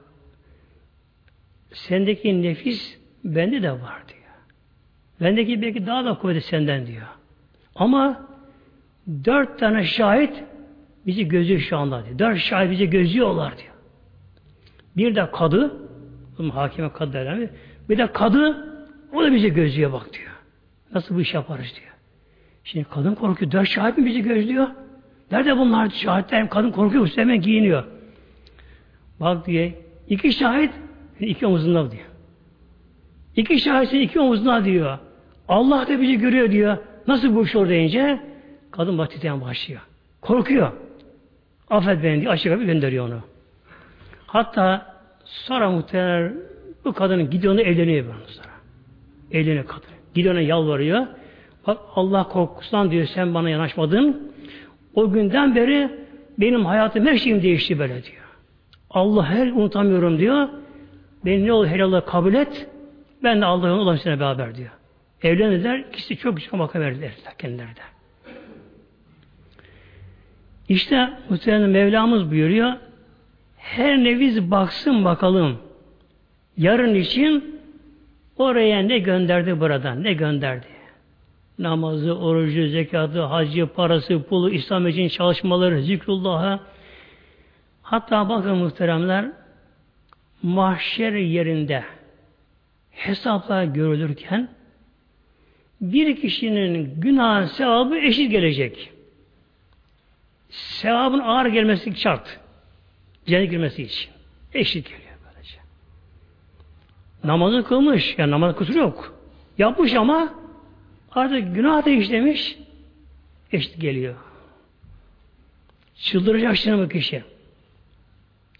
[1.72, 4.18] sendeki nefis bende de var diyor.
[5.20, 7.06] Bendeki belki daha da kuvvetli senden diyor.
[7.74, 8.28] Ama
[9.24, 10.44] dört tane şahit
[11.08, 12.18] bizi gözüyor şu anda diyor.
[12.18, 13.74] Dört şahit bizi gözüyorlar diyor.
[14.96, 15.76] Bir de kadı,
[16.54, 17.50] hakime kadı derler
[17.88, 18.68] Bir de kadı,
[19.12, 20.30] o da bizi gözlüyor bak diyor.
[20.94, 21.94] Nasıl bu iş yaparız diyor.
[22.64, 23.52] Şimdi kadın korkuyor.
[23.52, 24.68] Dört şahit mi bizi gözlüyor?
[25.32, 26.50] Nerede bunlar şahitler?
[26.50, 27.08] Kadın korkuyor.
[27.14, 27.84] Hemen giyiniyor.
[29.20, 29.74] Bak diye.
[30.08, 30.72] iki şahit
[31.20, 32.06] iki omuzunda diyor.
[33.36, 34.98] İki şahit iki omuzunda diyor.
[35.48, 36.76] Allah da bizi görüyor diyor.
[37.06, 38.20] Nasıl bu iş olur deyince
[38.70, 39.80] kadın bak başlıyor.
[40.20, 40.87] Korkuyor.
[41.70, 43.20] Affet beni diye açık gönderiyor onu.
[44.26, 46.34] Hatta sonra muhtemelen
[46.84, 48.48] bu kadının gidiyor evleniyor ben sonra.
[49.32, 49.88] Evleniyor kadın.
[50.14, 51.06] Gidiyor yalvarıyor.
[51.66, 54.32] Bak Allah korkusundan diyor sen bana yanaşmadın.
[54.94, 55.90] O günden beri
[56.38, 58.24] benim hayatım her şeyim değişti böyle diyor.
[58.90, 60.48] Allah her unutamıyorum diyor.
[61.24, 62.68] Beni ne olur helallığı kabul et.
[63.22, 64.70] Ben de Allah'ın olan beraber diyor.
[65.22, 65.78] Evlendiler.
[65.78, 67.97] İkisi çok güzel vaka verdiler kendileri de.
[70.68, 72.72] İşte muhtemelen Mevlamız buyuruyor.
[73.56, 75.58] Her neviz baksın bakalım.
[76.56, 77.60] Yarın için
[78.36, 80.04] oraya ne gönderdi buradan?
[80.04, 80.78] Ne gönderdi?
[81.58, 86.60] namazı, orucu, zekatı, hacı, parası, pulu, İslam için çalışmaları, zikrullah'a
[87.82, 89.32] hatta bakın muhteremler
[90.42, 91.84] mahşer yerinde
[92.90, 94.48] hesaplar görülürken
[95.80, 98.92] bir kişinin günah sevabı eşit gelecek.
[100.48, 102.40] Sevabın ağır gelmesi şart.
[103.26, 104.10] Cennet girmesi için.
[104.54, 105.58] Eşit geliyor böylece.
[107.24, 108.14] Namazı kılmış.
[108.18, 109.18] Yani namaz kusuru yok.
[109.58, 110.34] Yapmış ama
[111.12, 112.58] Artık günah da işlemiş,
[113.52, 114.14] eşit geliyor.
[115.94, 117.24] Çıldıracak şimdi bu kişi.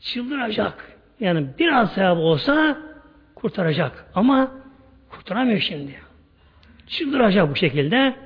[0.01, 0.99] Çıldıracak.
[1.21, 2.79] Yani biraz sevap olsa
[3.35, 4.07] kurtaracak.
[4.15, 4.51] Ama
[5.11, 5.95] kurtaramıyor şimdi.
[6.87, 8.17] Çıldıracak bu şekilde.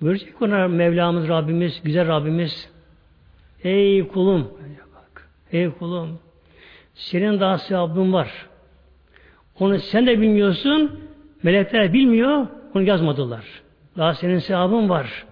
[0.00, 2.70] Görecek ona Mevlamız Rabbimiz, güzel Rabbimiz.
[3.64, 4.48] Ey kulum,
[5.52, 6.18] ey kulum,
[6.94, 8.46] senin daha sevabın var.
[9.60, 11.00] Onu sen de bilmiyorsun,
[11.42, 13.44] Melekler bilmiyor, onu yazmadılar.
[13.96, 15.26] Daha senin sevabın var.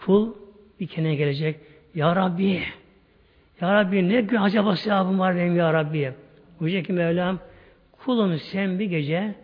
[0.00, 0.34] Kul
[0.80, 1.60] bir keneye gelecek.
[1.94, 2.62] Ya Rabbi,
[3.60, 6.12] Ya Rabbi ne acaba sevabım var benim Ya Rabbi.
[6.60, 7.38] Buyacak ki Mevlam,
[8.04, 9.34] kulum sen bir gece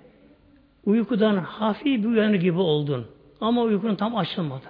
[0.84, 3.06] uykudan hafif bir uyanır gibi oldun.
[3.44, 4.66] Ama uykunun tam açılmadı.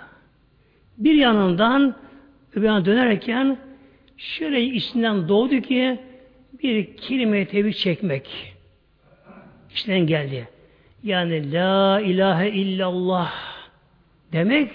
[0.98, 1.94] Bir yanından
[2.54, 3.58] öbür yana dönerken
[4.16, 6.00] şöyle içinden doğdu ki
[6.62, 8.54] bir kelime tevhid çekmek.
[9.70, 10.48] İçinden geldi.
[11.02, 13.32] Yani la ilahe illallah
[14.32, 14.70] demek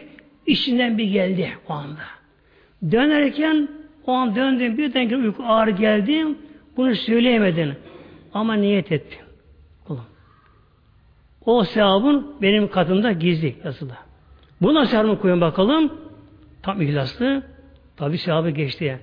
[0.47, 2.01] işinden bir geldi o anda.
[2.91, 3.67] Dönerken
[4.05, 6.25] o an döndün birden uyku ağır geldi
[6.77, 7.73] bunu söyleyemedin.
[8.33, 9.28] Ama niyet ettin.
[11.49, 13.93] O sevabın benim katımda gizli yazılı.
[14.61, 15.93] Buna sevabını koyun bakalım.
[16.63, 17.43] Tam ihlaslı.
[17.97, 18.99] Tabi sevabı geçti.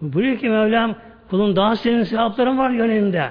[0.00, 0.94] Buyuruyor ki Mevlam
[1.30, 3.30] kulun daha senin sevapların var yönünde.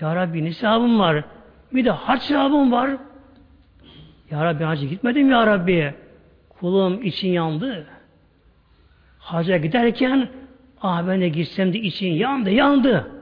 [0.00, 1.24] Ya Rabbi ne sevabım var?
[1.72, 2.90] Bir de hac sevabım var.
[4.30, 5.94] Ya Rabbi hacı gitmedim ya Rabbi.
[6.48, 7.86] Kulum için yandı.
[9.18, 10.28] Hacca giderken
[10.82, 13.21] ah ben de gitsem de için yandı, yandı.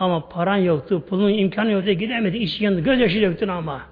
[0.00, 3.82] Ama paran yoktu, pulun imkanı yoktu, gidemedi, için yandı, gözyaşı döktün ama.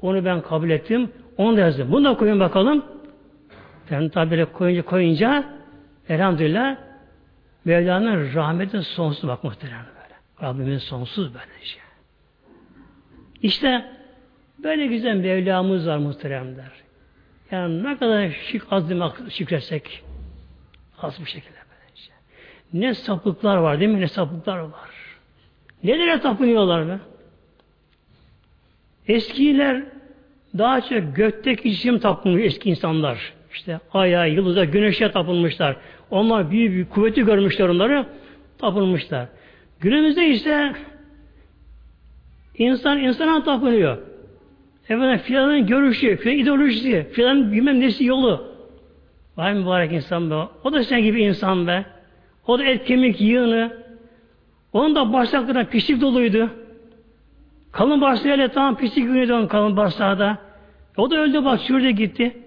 [0.00, 1.92] Onu ben kabul ettim, onu da yazdım.
[1.92, 2.84] Bunu da koyun bakalım.
[3.90, 5.44] Ben tabi koyunca koyunca
[6.08, 6.76] elhamdülillah
[7.64, 10.48] Mevla'nın rahmetin sonsuz bak muhtemelen böyle.
[10.48, 11.82] Rabbimin sonsuz böyle şey.
[13.42, 13.84] İşte
[14.58, 16.72] böyle güzel Mevlamız var muhteremler.
[17.50, 20.04] Yani ne kadar şık azime şükretsek
[21.02, 21.63] az bir şekilde.
[22.74, 24.00] Ne sapıklar var değil mi?
[24.00, 24.90] Ne sapıklar var.
[25.84, 26.98] Nelere tapınıyorlar be?
[29.08, 29.82] Eskiler
[30.58, 33.32] daha çok gökteki cisim tapınmış eski insanlar.
[33.52, 35.76] İşte aya, yıldıza, güneşe tapınmışlar.
[36.10, 38.06] Onlar büyük bir kuvveti görmüşler onları,
[38.58, 39.28] tapınmışlar.
[39.80, 40.72] Günümüzde ise
[42.58, 43.98] insan insana tapınıyor.
[44.88, 48.54] Efendim filanın görüşü, filan ideolojisi, filan bilmem nesi yolu.
[49.36, 50.34] Vay mübarek insan be.
[50.64, 51.93] O da sen gibi insan be.
[52.46, 53.84] O da et kemik yığını.
[54.72, 56.50] Onun da bağırsaklarına pislik doluydu.
[57.72, 60.38] Kalın bağırsağıyla tamam pislik yürüyordu onun kalın bağırsağı da.
[60.96, 62.38] O da öldü bak şurada gitti.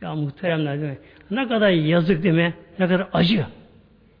[0.00, 0.98] Ya muhteremler değil mi?
[1.30, 2.54] Ne kadar yazık değil mi?
[2.78, 3.46] Ne kadar acı.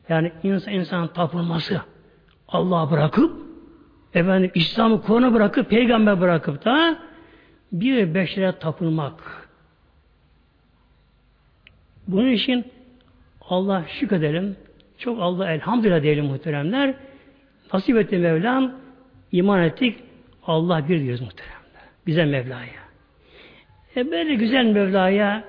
[0.08, 1.80] Yani insan insan tapılması.
[2.48, 3.46] Allah'a bırakıp
[4.14, 6.98] efendim İslam'ı Kur'an'ı bırakıp peygamber bırakıp da
[7.72, 9.48] bir beşere tapılmak.
[12.08, 12.64] Bunun için
[13.48, 14.56] Allah şükredelim.
[14.98, 16.94] Çok Allah elhamdülillah diyelim muhteremler.
[17.72, 18.72] Nasip etti Mevlam.
[19.32, 19.98] iman ettik.
[20.46, 21.56] Allah bir diyoruz muhteremler.
[22.06, 22.86] Bize Mevla'ya.
[23.96, 25.44] E böyle güzel Mevla'ya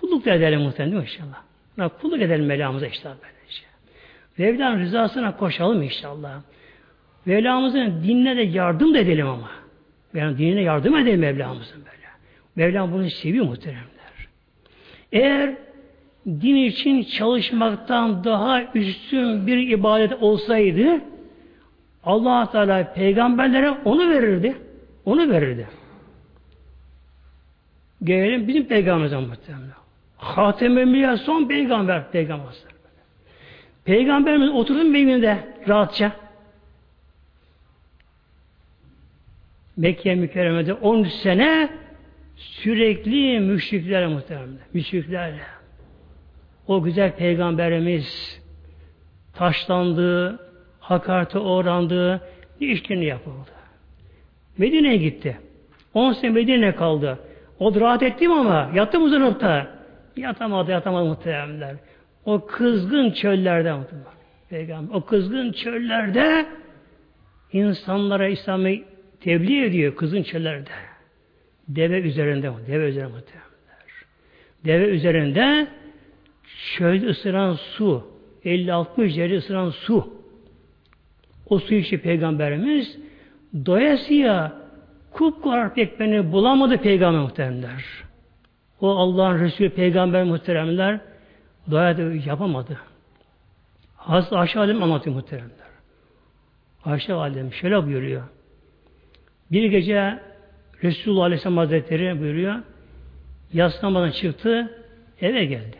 [0.00, 1.42] kulluk da edelim muhterem inşallah.
[1.78, 3.62] Ya, kulluk edelim Mevlamıza işte böylece.
[4.38, 6.42] Mevla'nın rızasına koşalım inşallah.
[7.26, 9.50] Mevlamızın dinine de yardım da edelim ama.
[10.14, 12.06] Yani dinine yardım edelim Mevlamızın böyle.
[12.56, 14.28] Mevlam bunu seviyor muhteremler.
[15.12, 15.54] Eğer
[16.26, 21.00] din için çalışmaktan daha üstün bir ibadet olsaydı
[22.04, 24.56] allah Teala peygamberlere onu verirdi.
[25.04, 25.68] Onu verirdi.
[28.04, 29.70] Gelelim bizim peygamberimize muhtemelen.
[30.16, 32.54] Hatem-i son peygamber peygamber.
[33.84, 36.12] Peygamberimiz oturdu evinde rahatça.
[39.76, 41.68] Mekke mükerremede 13 sene
[42.36, 44.58] sürekli müşriklerle muhtemelen.
[44.74, 45.59] Müşriklerle.
[46.70, 48.40] O güzel peygamberimiz
[49.34, 50.38] taşlandı,
[50.80, 52.20] hakarete uğrandı,
[52.60, 53.50] işkence yapıldı.
[54.58, 55.38] Medine'ye gitti.
[55.94, 57.18] 10 sene Medine kaldı.
[57.58, 59.66] O rahat ettim ama yattım uzanıpta.
[60.16, 61.76] Yatamadı, yatamadı muhtemelenler.
[62.24, 63.74] O kızgın çöllerde
[64.50, 66.46] Peygamber, o kızgın çöllerde
[67.52, 68.70] insanlara İslam'ı
[69.20, 70.70] tebliğ ediyor kızgın çöllerde.
[71.68, 74.06] Deve üzerinde, deve üzerinde muhtemelenler.
[74.64, 75.66] Deve üzerinde
[76.76, 78.06] çölde ısıran su,
[78.44, 80.14] 50-60 derece ısıran su.
[81.46, 82.98] O su içi Peygamberimiz
[83.66, 84.52] doyasıya
[85.12, 87.84] kupkara ekmeğini bulamadı Peygamber muhteremler.
[88.80, 91.00] O Allah'ın Resulü Peygamber muhteremler
[91.70, 91.96] doya
[92.26, 92.78] yapamadı.
[93.96, 95.70] Hazreti Ayşe Alem anlatıyor muhteremler.
[96.84, 98.22] Ayşe Alem şöyle buyuruyor.
[99.52, 100.18] Bir gece
[100.82, 102.54] Resulullah Aleyhisselam Hazretleri buyuruyor.
[103.52, 104.78] Yaslamadan çıktı,
[105.20, 105.76] eve geldi.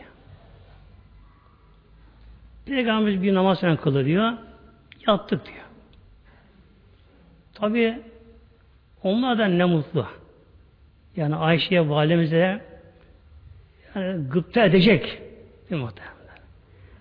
[2.71, 4.33] Peygamberimiz bir namaz falan kılı diyor.
[5.07, 5.65] Yattık diyor.
[7.53, 7.99] Tabi
[9.03, 10.05] onlar da ne mutlu.
[11.15, 12.61] Yani Ayşe'ye valimize
[13.95, 15.21] yani gıpta edecek.
[15.69, 15.89] Değil mi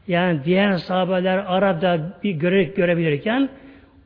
[0.08, 3.48] Yani diğer sahabeler Arap'ta bir göre, görebilirken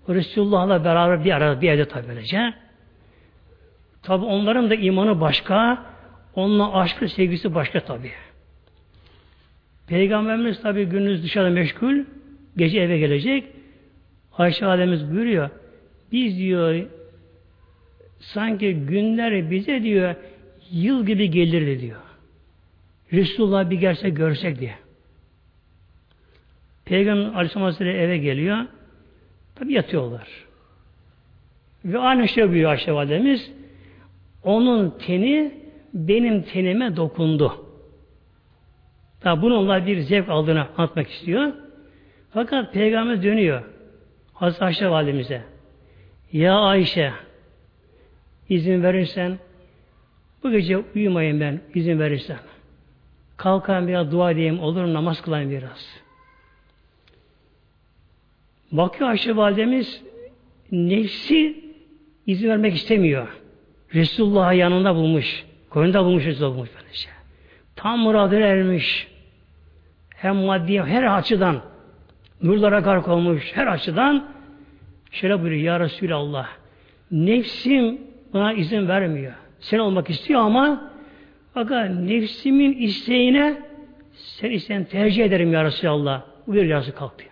[0.08, 2.54] Resulullah'la beraber bir arada bir evde tabi böylece.
[4.02, 5.84] Tabi onların da imanı başka,
[6.34, 8.10] onunla aşkı sevgisi başka tabi.
[9.86, 12.04] Peygamberimiz tabi gündüz dışarıda meşgul,
[12.56, 13.44] gece eve gelecek.
[14.38, 15.50] Ayşe Validemiz buyuruyor,
[16.12, 16.86] biz diyor
[18.20, 20.14] sanki günler bize diyor
[20.70, 22.00] yıl gibi gelirdi diyor.
[23.12, 24.74] Resulullah bir gelse görsek diye.
[26.84, 28.58] Peygamber Aleyhisselam Hazretleri eve geliyor.
[29.54, 30.28] Tabi yatıyorlar.
[31.84, 33.52] Ve aynı şey buyuruyor Ayşe Validemiz.
[34.42, 35.54] Onun teni
[35.94, 37.63] benim tenime dokundu.
[39.24, 41.52] Tabi bunu onlar bir zevk aldığını anlatmak istiyor.
[42.30, 43.62] Fakat Peygamber dönüyor.
[44.34, 45.42] Hazreti Ayşe Validemize.
[46.32, 47.12] Ya Ayşe
[48.48, 49.38] izin verirsen
[50.42, 52.38] bu gece uyumayayım ben izin verirsen.
[53.36, 56.00] Kalkayım biraz dua edeyim olur namaz kılayım biraz.
[58.72, 60.02] Bakıyor Ayşe validemiz
[60.72, 61.64] nefsi
[62.26, 63.28] izin vermek istemiyor.
[63.94, 65.44] Resulullah'ı yanında bulmuş.
[65.70, 66.70] Koyunda bulmuş Resulullah bulmuş.
[67.76, 69.13] Tam muradına ermiş.
[70.24, 71.60] Hem maddi her açıdan
[72.42, 74.28] nurlara gark olmuş her açıdan
[75.10, 76.48] şöyle buyuruyor Ya Resulallah
[77.10, 78.00] nefsim
[78.32, 79.32] buna izin vermiyor.
[79.60, 80.90] Sen olmak istiyor ama
[81.54, 83.62] fakat nefsimin isteğine
[84.12, 86.22] sen isten tercih ederim ya Resulallah.
[86.46, 87.24] Bu bir yazı kalktı.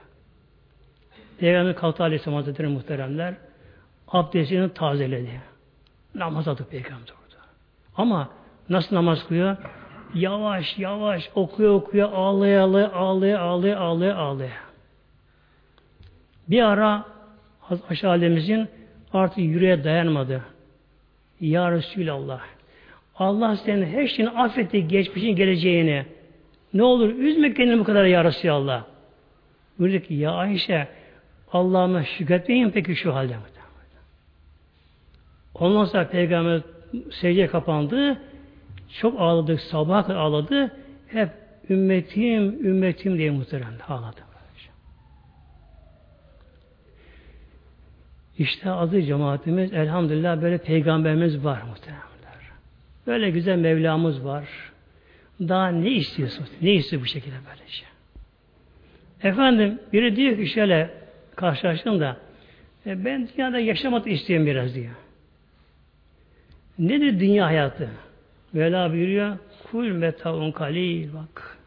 [1.38, 3.34] Peygamber kalktı Aleyhisselam Hazretleri muhteremler.
[4.08, 5.40] abdestini tazeledi.
[6.14, 7.42] Namaz aldı peygamber orada.
[7.96, 8.28] Ama
[8.68, 9.56] nasıl namaz kılıyor?
[10.14, 14.58] Yavaş yavaş okuyor okuyor ağlaya ağlaya ağlaya ağlaya ağlaya ağlaya.
[16.48, 17.12] Bir ara
[17.90, 18.68] Aşağı alemimizin
[19.12, 20.42] artık yüreğe dayanmadı.
[21.40, 22.40] Ya Resulallah.
[23.16, 26.06] Allah senin her şeyini affetti, geçmişin geleceğini.
[26.74, 28.84] Ne olur üzme kendini bu kadar ya Resulallah.
[29.78, 30.88] Buyurdu ki ya Ayşe
[31.52, 33.36] Allah'ıma şükretmeyin peki şu halde.
[35.54, 36.60] Ondan sonra Peygamber
[37.10, 38.18] secdeye kapandı.
[39.00, 40.76] Çok ağladık, sabah ağladı.
[41.08, 41.28] Hep
[41.70, 44.32] ümmetim, ümmetim diye muhterem ağladı.
[48.38, 52.02] İşte adı cemaatimiz elhamdülillah böyle peygamberimiz var muhteremler.
[53.06, 54.44] Böyle güzel Mevlamız var.
[55.40, 56.46] Daha ne istiyorsun?
[56.62, 57.88] Ne istiyor bu şekilde böyle şey?
[59.22, 60.90] Efendim biri diyor ki şöyle
[61.36, 62.16] karşılaştım da
[62.86, 64.94] e, ben dünyada yaşamak istiyorum biraz diyor.
[66.78, 67.90] Nedir dünya hayatı?
[68.52, 69.36] Mevla buyuruyor
[69.70, 71.58] kul metavun kalil bak.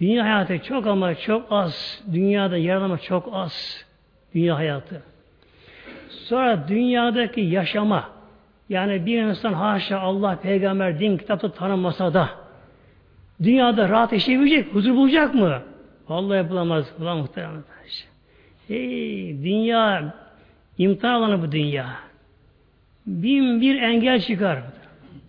[0.00, 2.02] Dünya hayatı çok ama çok az.
[2.12, 3.84] Dünyada yararlama çok az.
[4.34, 5.02] Dünya hayatı.
[6.08, 8.10] Sonra dünyadaki yaşama
[8.68, 12.30] yani bir insan haşa Allah, peygamber, din, kitapta tanınmasa da
[13.42, 15.62] dünyada rahat yaşayabilecek, huzur bulacak mı?
[16.08, 16.92] Vallahi bulamaz.
[17.00, 17.64] Ulan muhtemelen.
[18.68, 20.14] Hey, dünya
[20.78, 21.86] imtihan alanı bu dünya.
[23.06, 24.62] Bin bir engel çıkar.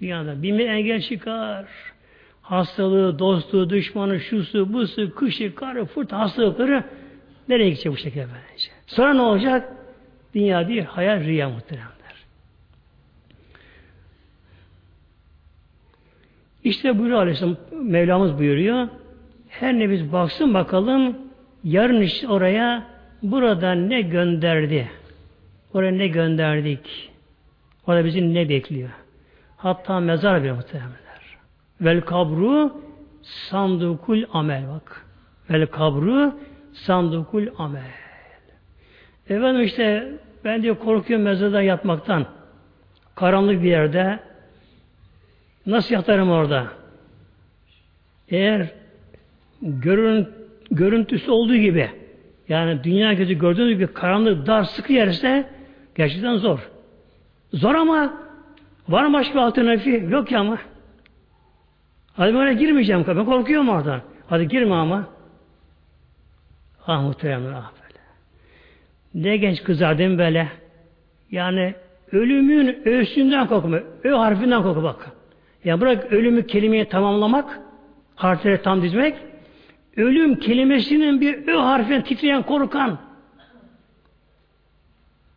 [0.02, 1.66] Dünyada bir engel çıkar.
[2.42, 6.84] Hastalığı, dostluğu, düşmanı, şusu, busu, kışı, karı, fırt, hastalıkları
[7.50, 8.72] nereye gidecek bu şekilde böylece?
[8.88, 9.74] Sonra ne olacak?
[10.34, 11.96] Dünya değil, hayal, rüya muhteremler.
[16.64, 18.88] İşte buyuruyor Aleyhisselam, Mevlamız buyuruyor.
[19.50, 21.18] Her ne biz baksın bakalım,
[21.64, 22.88] yarın işte oraya
[23.24, 24.90] burada ne gönderdi?
[25.74, 27.12] Oraya ne gönderdik?
[27.88, 28.90] Orada bizi ne bekliyor?
[29.66, 31.38] Hatta mezar bile muhtemelenler.
[31.82, 32.82] Vel kabru
[33.22, 35.06] sandukul amel bak.
[35.50, 36.36] Vel kabru
[36.74, 37.92] sandukul amel.
[39.30, 40.12] Efendim işte
[40.44, 42.26] ben diyor korkuyorum mezarda yatmaktan.
[43.16, 44.20] Karanlık bir yerde.
[45.66, 46.68] Nasıl yatarım orada?
[48.30, 48.70] Eğer
[49.62, 50.30] görün,
[50.72, 51.90] görüntüsü olduğu gibi
[52.50, 55.50] yani dünya gözü gördüğünüz gibi karanlık, dar, sıkı yerse
[55.96, 56.70] gerçekten zor.
[57.54, 58.25] Zor ama
[58.90, 60.08] var mı başka alternatifi?
[60.10, 60.58] Yok ya ama.
[62.14, 63.06] Hadi böyle girmeyeceğim.
[63.08, 64.02] Ben korkuyorum oradan.
[64.28, 65.08] Hadi girme ama.
[66.88, 68.00] Ah muhteremler ah böyle.
[69.28, 70.48] Ne genç kızlar değil mi böyle?
[71.32, 71.76] Yani
[72.12, 73.80] ölümün öğsünden korkma.
[74.04, 75.12] Ö harfinden korku bak.
[75.64, 77.60] Ya bırak ölümü kelimeyi tamamlamak,
[78.16, 79.16] harfleri tam dizmek,
[79.98, 82.98] ölüm kelimesinin bir ö harfinden titreyen, korkan,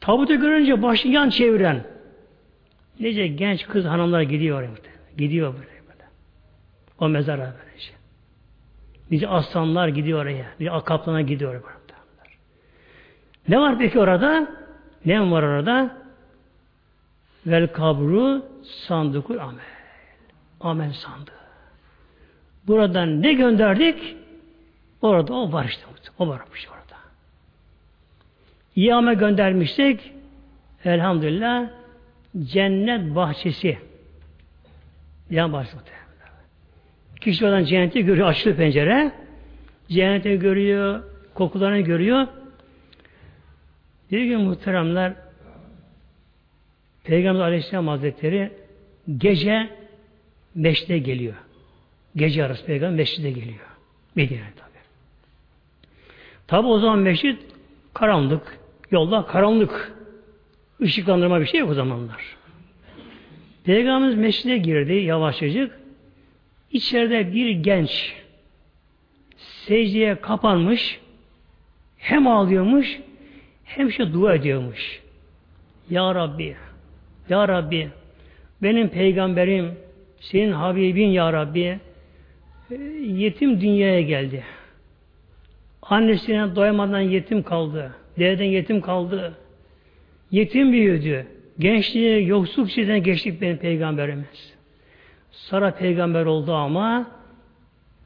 [0.00, 1.84] tabutu görünce başını yan çeviren,
[3.00, 4.70] nece genç kız hanımlar gidiyor oraya.
[5.16, 6.04] Gidiyor böyle böyle.
[6.98, 7.92] O mezara böylece.
[9.10, 10.46] Nice aslanlar gidiyor oraya.
[10.60, 11.78] Nice akaplarına gidiyor oraya.
[13.48, 14.48] Ne var peki orada?
[15.04, 15.96] Ne var orada?
[17.46, 19.64] Vel kabru sandukul amel.
[20.60, 21.30] Amel sandı.
[22.66, 24.16] Buradan ne gönderdik?
[25.02, 25.82] Orada o var işte.
[26.18, 26.98] O varmış orada.
[28.76, 30.12] İyi amel göndermiştik.
[30.84, 31.68] Elhamdülillah
[32.42, 33.78] cennet bahçesi.
[35.30, 35.78] Yan bahçesi.
[37.20, 38.28] Kişi oradan cenneti görüyor.
[38.28, 39.12] Açılı pencere.
[39.88, 41.02] Cenneti görüyor.
[41.34, 42.26] Kokularını görüyor.
[44.10, 45.14] Bir gün muhteremler
[47.04, 48.52] Peygamber Aleyhisselam Hazretleri
[49.18, 49.70] gece
[50.54, 51.34] meşte geliyor.
[52.16, 53.66] Gece arası Peygamber meşride geliyor.
[54.14, 54.78] Medine tabi.
[56.46, 57.42] Tabi o zaman meşrit
[57.94, 58.58] karanlık.
[58.90, 59.97] Yolda karanlık.
[60.80, 62.36] Işıklandırma bir şey yok o zamanlar.
[63.64, 65.78] Peygamberimiz meşride girdi yavaşçacık.
[66.72, 68.14] İçeride bir genç
[69.36, 71.00] secdeye kapanmış
[71.96, 73.00] hem ağlıyormuş
[73.64, 75.02] hem şey dua ediyormuş.
[75.90, 76.56] Ya Rabbi,
[77.28, 77.88] Ya Rabbi,
[78.62, 79.74] benim peygamberim,
[80.20, 81.78] senin Habibin Ya Rabbi,
[82.70, 82.74] e,
[83.06, 84.44] yetim dünyaya geldi.
[85.82, 87.94] Annesine doyamadan yetim kaldı.
[88.18, 89.34] Dededen yetim kaldı.
[90.30, 91.26] Yetim büyüdü.
[91.58, 94.54] Gençliği yoksuk çizden geçtik benim peygamberimiz.
[95.30, 97.06] Sonra peygamber oldu ama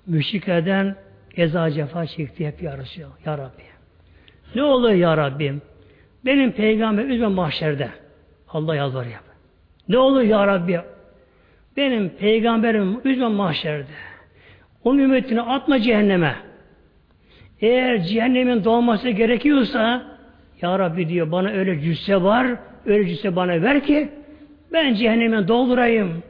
[0.07, 0.97] müşriklerden
[1.37, 2.79] eza cefa çekti hep ya
[3.25, 3.63] Ya Rabbi.
[4.55, 5.63] Ne oluyor ya Rabbim?
[6.25, 7.89] Benim peygamber üzme mahşerde.
[8.49, 9.21] Allah yalvarıyor.
[9.89, 10.81] Ne oluyor ya Rabbi?
[11.77, 13.93] Benim peygamberim üzme mahşerde.
[14.85, 16.37] Onun ümmetini atma cehenneme.
[17.61, 20.12] Eğer cehennemin doğması gerekiyorsa
[20.63, 22.57] Ya Rabbi diyor bana öyle cüsse var,
[22.87, 24.09] öyle cüsse bana ver ki
[24.73, 26.23] ben cehenneme doldurayım.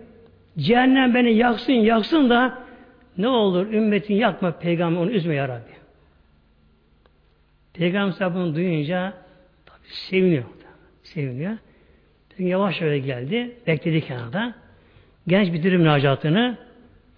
[0.59, 2.59] Cehennem beni yaksın yaksın da
[3.19, 5.73] ne olur ümmetin yakma peygamber onu üzme ya Rabbi.
[7.75, 9.13] Peygamber bunu duyunca
[9.67, 10.45] tabi seviniyor.
[11.03, 11.57] Seviniyor.
[12.39, 13.57] Yavaş öyle geldi.
[13.67, 14.55] Bekledi kenarda.
[15.27, 16.59] Genç bitirir münacatını.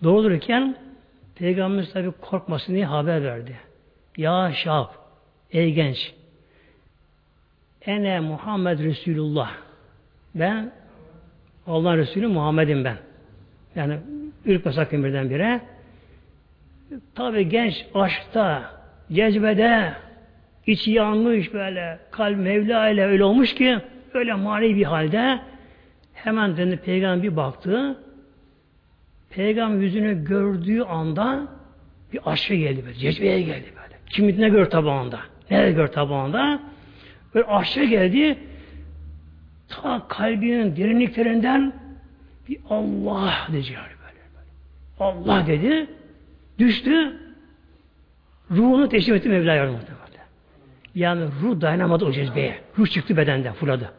[0.03, 0.77] Doğrulurken
[1.35, 3.57] Peygamber tabi korkmasın diye haber verdi.
[4.17, 4.95] Ya Şahap,
[5.53, 6.15] ey genç,
[7.87, 9.51] ene Muhammed Resulullah.
[10.35, 10.73] Ben
[11.67, 12.97] Allah Resulü Muhammed'im ben.
[13.77, 13.99] Yani
[14.45, 15.61] ürkme sakın birdenbire.
[17.15, 18.71] Tabi genç aşkta,
[19.13, 19.93] cezbede,
[20.67, 23.79] içi yanmış böyle, kalp Mevla ile öyle olmuş ki,
[24.15, 25.41] öyle mani bir halde
[26.15, 27.99] hemen döndü peygamber bir baktı.
[29.31, 31.47] Peygamber yüzünü gördüğü anda
[32.13, 33.95] bir aşkı geldi böyle, cezbeye geldi böyle.
[34.11, 35.21] Kim ne gör tabağında,
[35.51, 36.61] nerede gör tabağında?
[37.35, 38.39] Böyle aşkı geldi.
[39.69, 41.73] Ta kalbinin derinliklerinden
[42.49, 45.21] bir Allah diyecek böyle, böyle.
[45.29, 45.87] Allah dedi.
[46.59, 47.21] Düştü.
[48.51, 49.95] Ruhunu teslim etti Mevla yardım etti.
[50.95, 52.61] Yani ruh dayanamadı o cezbeye.
[52.79, 53.93] Ruh çıktı bedenden, fırladı.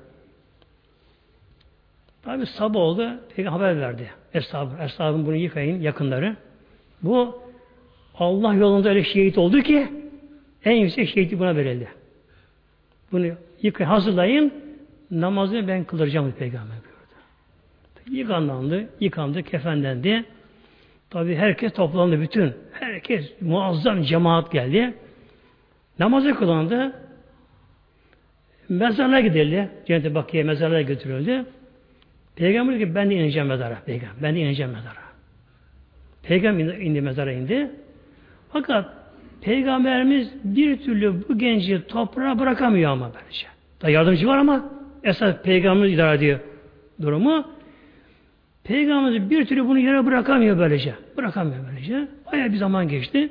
[2.23, 4.09] Tabi sabah oldu, peygamber haber verdi.
[4.33, 6.35] Eshab, eshabın bunu yıkayın, yakınları.
[7.03, 7.43] Bu
[8.19, 9.87] Allah yolunda öyle şehit oldu ki
[10.65, 11.87] en yüksek şehiti buna verildi.
[13.11, 13.27] Bunu
[13.61, 14.53] yıkayın, hazırlayın,
[15.11, 18.17] namazını ben kılacağım peygamber buyurdu.
[18.19, 20.25] Yıkanlandı, yıkandı, kefenlendi.
[21.09, 22.53] Tabi herkes toplandı bütün.
[22.71, 24.93] Herkes muazzam cemaat geldi.
[25.99, 26.93] Namazı kılandı.
[28.69, 29.69] Mezarına gidildi.
[29.87, 31.45] Cennet-i Bakı'ya mezarına götürüldü.
[32.35, 33.81] Peygamber dedi ki ben de ineceğim mezara.
[33.85, 34.23] Peygamber.
[34.23, 35.05] Ben de ineceğim mezara.
[36.23, 37.71] Peygamber indi mezara indi.
[38.51, 39.04] Fakat
[39.41, 43.47] Peygamberimiz bir türlü bu genci toprağa bırakamıyor ama bence.
[43.81, 44.65] Da yardımcı var ama
[45.03, 46.39] esas Peygamberimiz idare ediyor
[47.01, 47.47] durumu.
[48.63, 50.95] Peygamberimiz bir türlü bunu yere bırakamıyor böylece.
[51.17, 52.07] Bırakamıyor böylece.
[52.31, 53.29] Bayağı bir zaman geçti.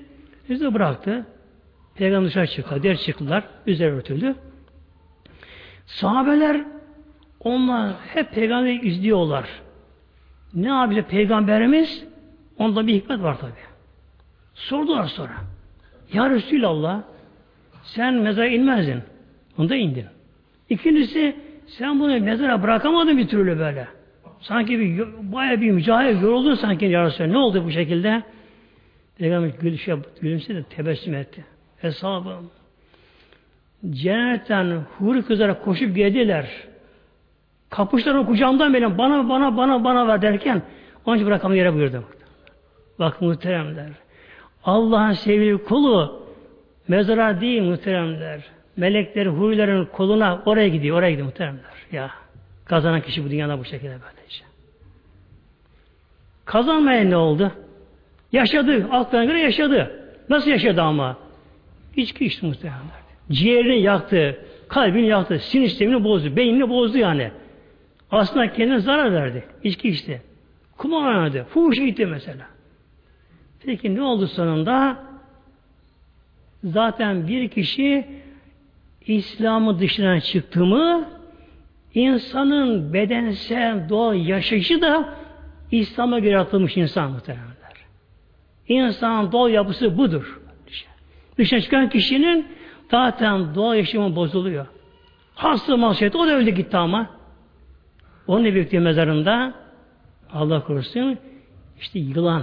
[0.49, 1.27] Bizi bıraktı.
[1.95, 2.83] Peygamber dışarı çıktı.
[2.83, 3.45] Der çıktılar.
[3.67, 4.35] Üzeri örtüldü.
[5.87, 6.65] Sahabeler
[7.41, 9.49] onlar hep peygamberi izliyorlar.
[10.55, 12.05] Ne yapacak peygamberimiz?
[12.59, 13.53] Onda bir hikmet var tabi.
[14.55, 15.35] Sordular sonra.
[16.15, 17.03] Ya Resulallah
[17.83, 19.03] sen mezara inmezdin.
[19.59, 20.07] Onda indin.
[20.71, 21.37] İkincisi
[21.67, 23.89] sen bunu mezara bırakamadın bir türlü böyle.
[24.41, 27.33] Sanki bir bayağı bir mücahit yoruldun sanki ya Resulallah.
[27.33, 28.23] Ne oldu bu şekilde?
[29.19, 31.45] Peygamber gülüşe, gülümsedi de tebessüm etti.
[31.79, 32.51] Hesabım.
[33.91, 36.51] Cennetten huri kızlara koşup geldiler.
[37.71, 40.63] Kapıştılar o kucağımdan benim bana bana bana bana ver derken
[41.07, 42.05] onun için bırakamı yere buyurdu.
[42.99, 44.04] Bak muhteremler.
[44.65, 46.23] Allah'ın sevgili kulu
[46.89, 48.41] mezara değil muhteremler.
[48.77, 51.65] Melekler, hurilerin koluna oraya gidiyor, oraya gidiyor muhteremler.
[51.93, 52.11] Ya
[52.65, 54.45] kazanan kişi bu dünyada bu şekilde böylece.
[56.45, 57.53] Kazanmayan ne oldu?
[58.33, 60.01] Yaşadı, altlarına göre yaşadı.
[60.29, 61.17] Nasıl yaşadı ama?
[61.97, 63.05] İçki içti muhteremler.
[63.31, 64.39] Ciğerini yaktı,
[64.69, 67.31] kalbini yaktı, sinir sistemini bozdu, beynini bozdu yani.
[68.11, 69.45] Aslında kendine zarar verdi.
[69.63, 70.23] İçki içti.
[70.77, 71.47] Kumar oynadı.
[71.49, 72.54] Fuhuş gitti mesela.
[73.67, 74.97] Peki ne oldu sonunda?
[76.65, 78.07] Zaten bir kişi
[79.07, 81.09] İslam'ı dışına çıktı mı
[81.95, 85.15] insanın bedensel doğal yaşayışı da
[85.71, 87.55] İslam'a göre atılmış insan muhtemelenler.
[88.69, 90.41] İnsanın doğal yapısı budur.
[91.39, 92.49] Dışına çıkan kişinin
[92.91, 94.67] zaten doğal yaşamı bozuluyor.
[95.35, 97.11] Hasta masiyet o da öldü gitti ama.
[98.27, 99.55] Onun birlikte mezarında
[100.33, 101.19] Allah korusun
[101.81, 102.43] işte yılan,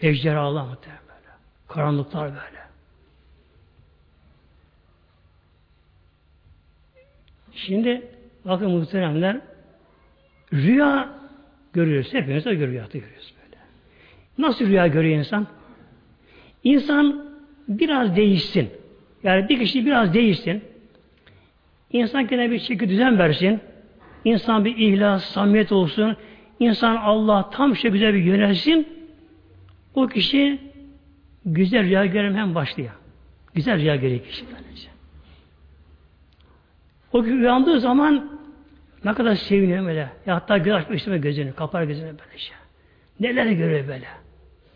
[0.00, 1.32] ejderhalar muhtemelen böyle.
[1.68, 2.66] Karanlıklar böyle.
[7.52, 8.02] Şimdi
[8.44, 9.40] bakın muhteremler
[10.52, 11.08] rüya
[11.72, 12.14] görüyoruz.
[12.14, 13.62] Hepimiz de görüyor, görüyoruz böyle.
[14.38, 15.46] Nasıl rüya görüyor insan?
[16.64, 17.26] İnsan
[17.68, 18.70] biraz değişsin.
[19.22, 20.64] Yani bir kişi biraz değişsin.
[21.92, 23.60] İnsan kendine bir şekilde düzen versin.
[24.24, 26.16] İnsan bir ihlas, samimiyet olsun.
[26.60, 28.95] İnsan Allah tam şey güzel bir yönelsin.
[29.96, 30.58] O kişi
[31.46, 32.90] güzel rüya görmem başlıyor.
[33.54, 34.88] Güzel rüya görüyor kişi böylece.
[37.12, 38.38] O uyandığı zaman
[39.04, 40.10] ne kadar seviniyor böyle.
[40.26, 41.52] Ya hatta göz açmak istemiyor gözünü.
[41.52, 42.52] Kapar gözünü böylece.
[43.20, 44.06] Neler görüyor böyle.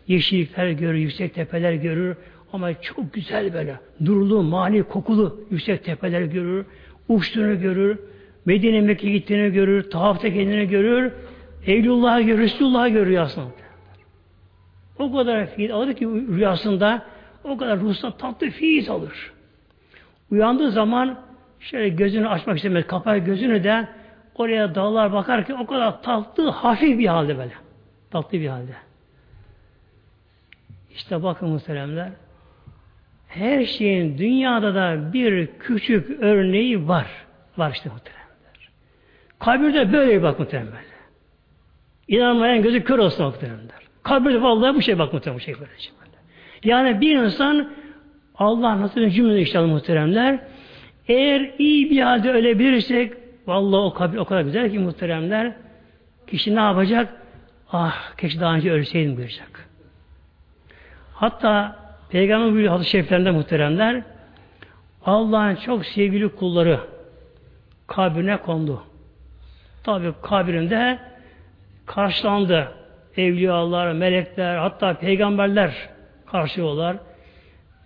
[0.07, 2.15] Yeşillikler görür, yüksek tepeler görür.
[2.53, 3.79] Ama çok güzel böyle.
[3.99, 6.65] Nurlu, mani, kokulu yüksek tepeler görür.
[7.07, 7.99] Uçtuğunu görür.
[8.45, 9.89] Medine Mekke gittiğini görür.
[9.89, 11.11] Tavafta kendini görür.
[11.67, 12.41] Evlullah'ı görür.
[12.41, 13.60] Resulullah'ı görüyor aslında.
[15.01, 17.01] O kadar fiil alır ki rüyasında
[17.43, 19.33] o kadar ruhsal tatlı fiil alır.
[20.31, 21.19] Uyandığı zaman
[21.59, 22.87] şöyle gözünü açmak istemez.
[22.87, 23.87] Kapar gözünü de
[24.35, 27.53] oraya dağlar bakar ki o kadar tatlı, hafif bir halde böyle.
[28.11, 28.73] Tatlı bir halde.
[30.95, 32.09] İşte bakın muhteremler.
[33.27, 37.07] Her şeyin dünyada da bir küçük örneği var.
[37.57, 38.69] Var işte muhteremler.
[39.39, 40.81] Kabirde böyle bak muhteremler.
[42.07, 43.90] İnanmayan gözü kör olsun muhteremler.
[44.03, 45.71] Kabirde vallahi bu şey bak muhterem bu şey böyle.
[46.63, 47.71] Yani bir insan
[48.35, 50.39] Allah nasıl cümle işte muhteremler
[51.07, 53.13] eğer iyi bir halde ölebilirsek
[53.47, 55.53] vallahi o kabir o kadar güzel ki muhteremler
[56.27, 57.21] kişi ne yapacak?
[57.71, 59.69] Ah keşke daha önce ölseydim buyuracak.
[61.13, 61.75] Hatta
[62.09, 64.03] Peygamber buyuruyor hadis-i şeriflerinde muhteremler
[65.05, 66.79] Allah'ın çok sevgili kulları
[67.87, 68.83] kabrine kondu.
[69.83, 70.99] Tabi kabrinde
[71.85, 72.71] karşılandı.
[73.17, 75.89] Evliyalar, melekler, hatta peygamberler
[76.25, 76.97] karşılıyorlar.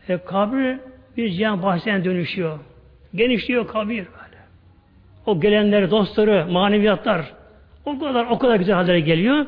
[0.10, 0.80] E, kabri
[1.18, 2.60] bir cihan bahçesine dönüşüyor.
[3.16, 4.38] Genişliyor kabir böyle.
[5.26, 7.34] O gelenler, dostları, maneviyatlar
[7.86, 9.46] o kadar o kadar güzel hallere geliyor.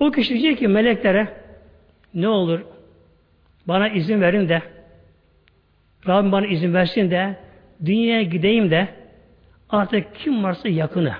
[0.00, 1.28] O kişi diyecek ki meleklere
[2.14, 2.60] ne olur
[3.68, 4.62] bana izin verin de
[6.06, 7.36] Rabbim bana izin versin de
[7.84, 8.88] dünyaya gideyim de
[9.70, 11.14] artık kim varsa yakını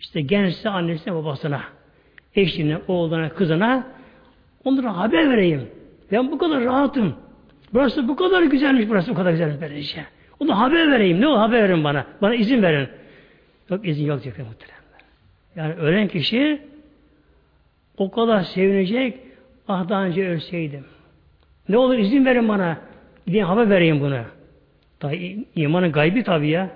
[0.00, 1.62] işte gençse annesine babasına
[2.34, 3.86] eşine, oğluna, kızına
[4.64, 5.68] onlara haber vereyim.
[6.12, 7.14] Ben bu kadar rahatım.
[7.74, 10.04] Burası bu kadar güzelmiş, burası bu kadar güzelmiş böylece.
[10.40, 11.20] Ona haber vereyim.
[11.20, 12.06] Ne o haber verin bana.
[12.22, 12.88] Bana izin verin.
[13.70, 14.76] Yok izin yok diyecek muhtemelen.
[15.56, 16.60] Yani ölen kişi
[17.98, 19.18] o kadar sevinecek
[19.68, 20.84] ah daha önce ölseydim.
[21.68, 22.78] Ne olur izin verin bana.
[23.26, 24.20] Gidin haber vereyim bunu.
[25.02, 25.12] Daha
[25.54, 26.70] imanın gaybi tabii ya.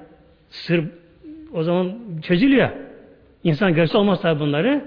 [0.51, 0.85] Sır
[1.53, 1.93] o zaman
[2.23, 2.71] çözülüyor.
[3.45, 4.85] İnsan görse olmaz tabi bunları.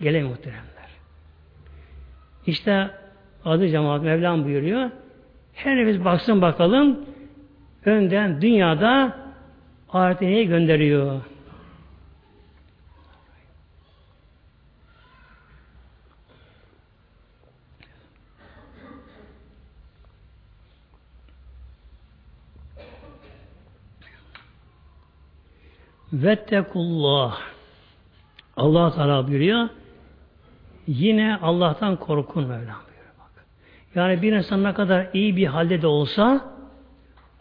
[0.00, 0.68] Gelemiyor muhteremler.
[2.46, 2.90] İşte
[3.44, 4.90] adı cemaat Mevlam buyuruyor.
[5.54, 7.04] Her nefis baksın bakalım
[7.84, 9.18] önden dünyada
[9.92, 11.20] ahirete neyi gönderiyor?
[26.12, 27.57] Vettekullah.
[28.58, 29.68] Allah Teala buyuruyor.
[30.86, 33.14] Yine Allah'tan korkun Mevlam buyuruyor.
[33.18, 33.44] Bak.
[33.94, 36.54] Yani bir insan ne kadar iyi bir halde de olsa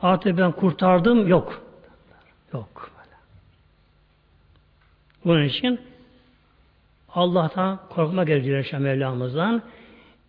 [0.02, 1.64] artık ben kurtardım yok.
[2.54, 2.92] Yok.
[5.26, 5.80] Bunun için
[7.10, 9.62] Allah'tan korkma gerekiyor Şah Mevlamızdan.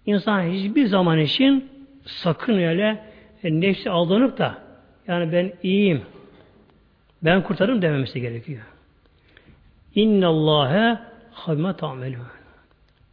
[0.07, 1.71] İnsan hiçbir zaman için
[2.05, 3.05] sakın öyle
[3.43, 4.59] e, nefsi aldanıp da
[5.07, 6.03] yani ben iyiyim,
[7.23, 8.63] ben kurtarım dememesi gerekiyor.
[9.95, 10.99] İnnallâhe
[11.31, 12.27] habime ta'melûn.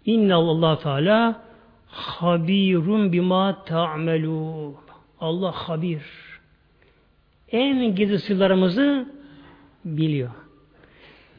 [0.06, 1.42] İnnallâh Teala
[1.88, 4.76] habirun bima ta'melûn.
[5.20, 6.02] Allah habir.
[7.52, 9.06] En gizli sırlarımızı
[9.86, 10.30] biliyor.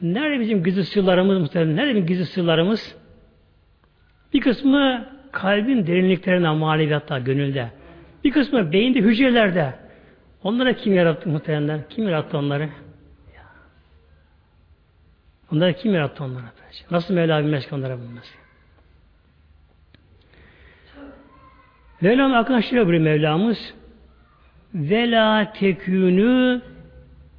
[0.01, 1.75] Nerede bizim gizli sırlarımız muhtemelen?
[1.75, 2.97] Nerede bizim gizli sırlarımız?
[4.33, 7.71] Bir kısmı kalbin derinliklerinde, maneviyatta, gönülde.
[8.23, 9.73] Bir kısmı beyinde, hücrelerde.
[10.43, 11.83] Onlara kim yarattı muhtemelen?
[11.89, 12.69] Kim yarattı onları?
[15.51, 16.45] Onları kim yarattı onlara?
[16.91, 18.33] Nasıl Mevla bilmez ki onlara bulmaz?
[22.01, 23.73] Mevlam aklına şöyle buyuruyor Mevlamız
[24.73, 26.61] ve la tekünü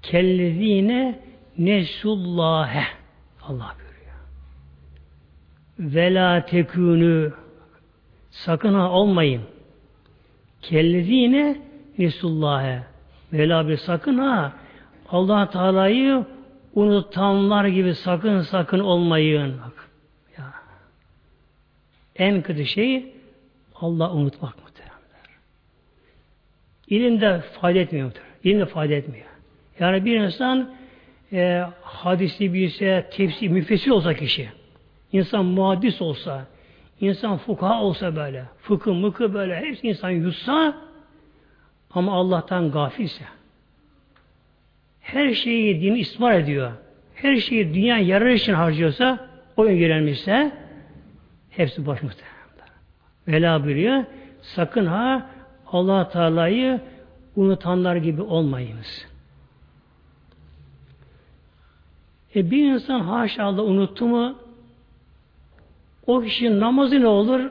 [0.02, 1.18] kellezine
[1.58, 2.84] nesullâhe
[3.42, 4.18] Allah buyuruyor.
[5.78, 7.32] Ve la tekünü
[8.30, 9.42] sakın ha olmayın.
[10.62, 11.56] Kellezine
[11.98, 12.82] nesullâhe
[13.30, 14.52] Mevla bir sakın ha
[15.08, 16.24] Allah Teala'yı
[16.78, 19.60] unutanlar gibi sakın sakın olmayın.
[19.66, 19.88] Bak.
[20.38, 20.44] Ya.
[22.16, 23.14] En kötü şey
[23.74, 25.28] Allah unutmak muhteremler.
[26.88, 28.28] İlim de fayda etmiyor muhterem.
[28.44, 29.26] İlim de fayda etmiyor.
[29.80, 30.70] Yani bir insan
[31.32, 34.48] e, hadisi bilse, tefsir, müfessir olsa kişi,
[35.12, 36.46] insan muhaddis olsa,
[37.00, 40.76] insan fukaha olsa böyle, fıkıh mıkı böyle, hepsi insan yutsa
[41.90, 43.24] ama Allah'tan gafilse,
[45.12, 46.72] her şeyi din ismar ediyor,
[47.14, 50.52] her şeyi dünya yarar için harcıyorsa, o yönelmişse,
[51.50, 52.38] hepsi boş muhtemelen.
[53.28, 54.04] Vela buyuruyor,
[54.42, 55.30] sakın ha
[55.66, 56.80] allah Teala'yı
[57.36, 59.06] unutanlar gibi olmayınız.
[62.34, 64.38] E bir insan haşa Allah unuttu mu
[66.06, 67.50] o kişinin namazı ne olur?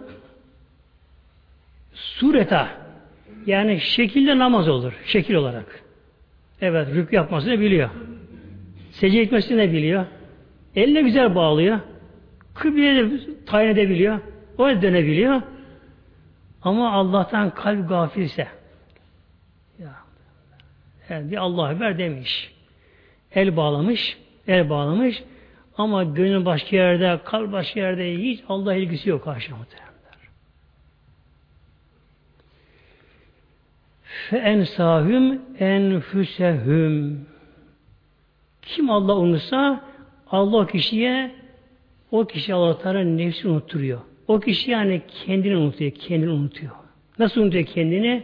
[1.94, 2.70] Sureta
[3.46, 4.94] yani şekilde namaz olur.
[5.06, 5.87] Şekil olarak.
[6.62, 7.90] Evet rükü yapmasını biliyor.
[8.92, 10.06] Secde etmesini biliyor.
[10.76, 11.80] Eline güzel bağlıyor.
[12.54, 14.20] Kıbleye de tayin edebiliyor.
[14.58, 15.42] O dönebiliyor.
[16.62, 18.48] Ama Allah'tan kalp gafilse
[19.80, 19.94] ya,
[21.10, 22.54] Yani bir Allah Ekber demiş.
[23.36, 25.24] El bağlamış, el bağlamış
[25.78, 29.97] ama gönül başka yerde, kalp başka yerde hiç Allah ilgisi yok karşı muhteremler.
[34.30, 37.26] Fe ensahüm enfüsehüm
[38.62, 39.86] kim Allah unutsa
[40.32, 41.32] Allah o kişiye
[42.12, 44.00] o kişi Allah Teala nefsi unutturuyor.
[44.28, 46.72] O kişi yani kendini unutuyor, kendini unutuyor.
[47.20, 48.24] Nasıl unutuyor kendini?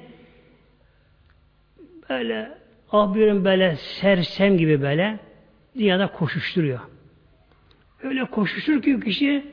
[2.10, 2.51] Böyle
[2.91, 5.20] ahbirin böyle sersem gibi böyle
[5.76, 6.80] dünyada koşuşturuyor.
[8.04, 9.45] Öyle koşuştur ki kişi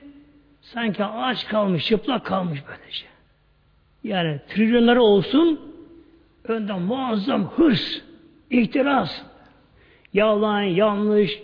[0.61, 3.07] sanki ağaç kalmış, çıplak kalmış böylece.
[4.05, 5.70] Yani trilyonları olsun
[6.45, 8.01] önden muazzam hırs,
[8.51, 9.23] ihtiras,
[10.13, 11.43] yalan, yanlış,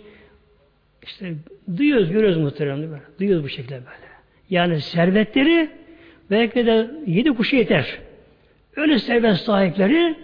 [1.03, 1.35] işte
[1.77, 3.01] duyuyoruz, görüyoruz muhterem böyle.
[3.19, 4.07] Duyuyoruz bu şekilde böyle.
[4.49, 5.69] Yani servetleri
[6.31, 7.99] belki de yedi kuşu yeter.
[8.75, 10.15] Öyle servet sahipleri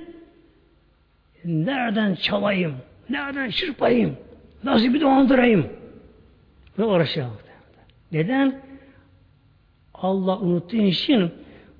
[1.45, 2.75] nereden çalayım,
[3.09, 4.17] nereden çırpayım,
[4.63, 5.67] nasıl bir dolandırayım
[6.79, 7.27] ve uğraşıyor.
[8.11, 8.61] Neden?
[9.93, 11.31] Allah unuttuğu için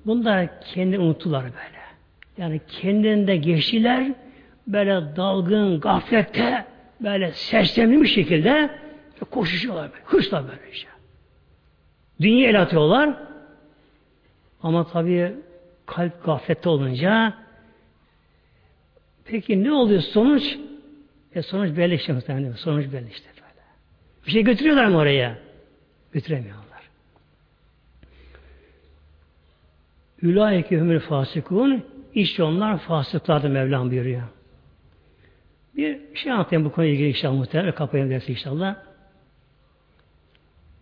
[0.06, 1.73] bunlar kendi unuttular böyle.
[2.38, 4.12] Yani kendinde geçtiler
[4.66, 6.64] böyle dalgın, gaflette
[7.00, 8.70] böyle sersemli bir şekilde
[9.30, 10.04] koşuşuyorlar böyle.
[10.04, 10.88] Hırsla böyle işte.
[12.20, 13.14] Dünya el atıyorlar.
[14.62, 15.32] Ama tabii
[15.86, 17.34] kalp gaflette olunca
[19.24, 20.58] peki ne oluyor sonuç?
[21.34, 22.52] E sonuç belli işte muhtemelen.
[22.52, 23.62] Sonuç belli işte böyle.
[24.26, 25.38] Bir şey götürüyorlar mı oraya?
[26.12, 26.64] Götüremiyorlar.
[30.22, 34.22] Ülaike hümül fasikun işte onlar fasıklardır Mevlam buyuruyor.
[35.76, 38.76] Bir şey anlatayım bu konuyla ilgili inşallah muhtemelen kapayalım dersi inşallah.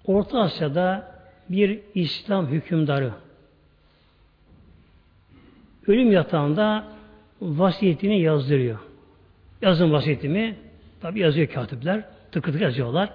[0.06, 1.12] Orta Asya'da
[1.48, 3.12] bir İslam hükümdarı
[5.86, 6.84] ölüm yatağında
[7.40, 8.78] vasiyetini yazdırıyor.
[9.62, 10.56] Yazın vasiyetimi
[11.00, 12.04] tabi yazıyor katipler.
[12.32, 13.10] Tıkı tıkı yazıyorlar.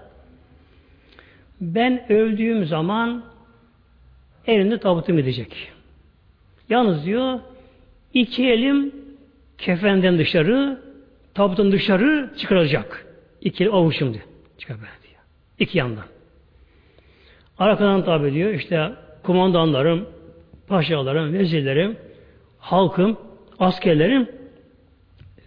[1.61, 3.24] Ben öldüğüm zaman
[4.47, 5.72] elinde tabutum edecek.
[6.70, 7.39] Yalnız diyor
[8.22, 8.95] iki elim
[9.57, 10.82] kefenden dışarı
[11.34, 13.05] tabutun dışarı çıkarılacak.
[13.41, 14.26] İki avuçum diyor.
[14.57, 15.22] Çıkar diyor.
[15.59, 16.05] İki yandan.
[17.59, 18.91] Arkadan tabi diyor işte
[19.24, 20.09] kumandanlarım,
[20.68, 21.97] paşalarım, vezirlerim,
[22.59, 23.18] halkım,
[23.59, 24.30] askerlerim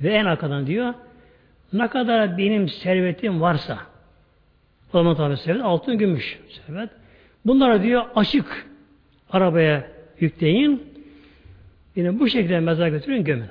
[0.01, 0.95] ve en arkadan diyor
[1.73, 3.79] ne kadar benim servetim varsa
[4.93, 6.91] o zaman tabi servet altın gümüş servet.
[7.47, 8.67] Bunları diyor açık
[9.31, 9.91] arabaya
[10.21, 10.90] yükleyin.
[11.97, 13.49] Yine bu şekilde mezar götürün gömün.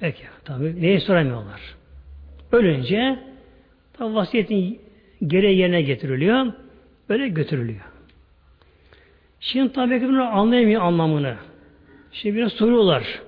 [0.00, 1.60] Peki tabi neyi soramıyorlar.
[2.52, 3.18] Ölünce
[3.92, 4.80] tabi vasiyetin
[5.26, 6.46] gereği yerine getiriliyor.
[7.08, 7.80] Böyle götürülüyor.
[9.40, 11.36] Şimdi tabi ki bunu anlayamıyor anlamını.
[12.12, 13.22] Şimdi biraz soruyorlar.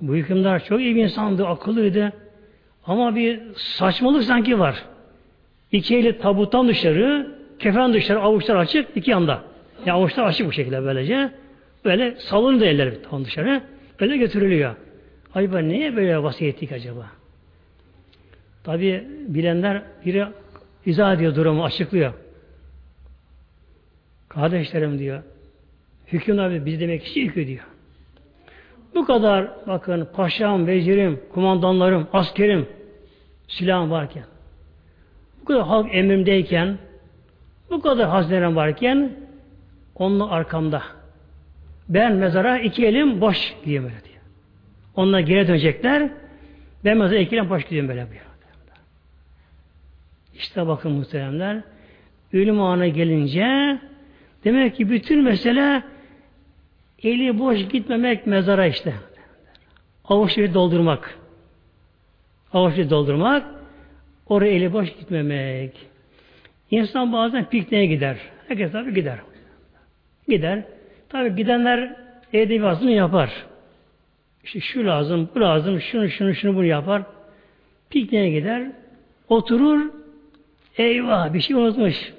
[0.00, 2.12] Bu hükümdar çok iyi bir insandı, akıllıydı.
[2.86, 4.84] Ama bir saçmalık sanki var.
[5.72, 9.44] İki eli tabuttan dışarı, kefen dışarı, avuçlar açık, iki yanda.
[9.86, 11.30] Yani avuçlar açık bu şekilde böylece.
[11.84, 13.62] Böyle salındı eller tam dışarı.
[14.00, 14.74] Böyle götürülüyor.
[15.34, 17.06] Acaba niye böyle vasiyet ettik acaba?
[18.64, 20.26] Tabi bilenler biri
[20.86, 22.12] izah ediyor durumu, açıklıyor.
[24.28, 25.22] Kardeşlerim diyor,
[26.06, 27.64] hükümdar biz demek ki hükü diyor.
[28.94, 32.68] Bu kadar bakın paşam, vezirim, kumandanlarım, askerim,
[33.48, 34.24] silahım varken,
[35.40, 36.78] bu kadar halk emrimdeyken,
[37.70, 39.12] bu kadar hazinerim varken,
[39.94, 40.82] onun arkamda.
[41.88, 44.22] Ben mezara iki elim boş diyeyim böyle diyor.
[44.96, 46.10] Onlar geri dönecekler.
[46.84, 48.06] Ben mezara iki elim boş gidiyorum böyle.
[50.34, 51.62] İşte bakın muhteremler,
[52.32, 53.78] ölüm anı gelince
[54.44, 55.82] Demek ki bütün mesele
[57.02, 58.94] eli boş gitmemek mezara işte.
[60.04, 61.18] Avuçları doldurmak.
[62.52, 63.46] Avuçları doldurmak
[64.26, 65.86] oraya eli boş gitmemek.
[66.70, 68.16] İnsan bazen pikniğe gider.
[68.48, 69.18] Herkes tabi gider.
[70.28, 70.62] Gider.
[71.08, 71.96] Tabi gidenler
[72.32, 73.30] bir yapar.
[74.44, 77.02] İşte şu lazım, bu lazım, şunu, şunu, şunu bunu yapar.
[77.90, 78.70] Pikniğe gider.
[79.28, 79.90] Oturur.
[80.78, 82.12] Eyvah bir şey unutmuş.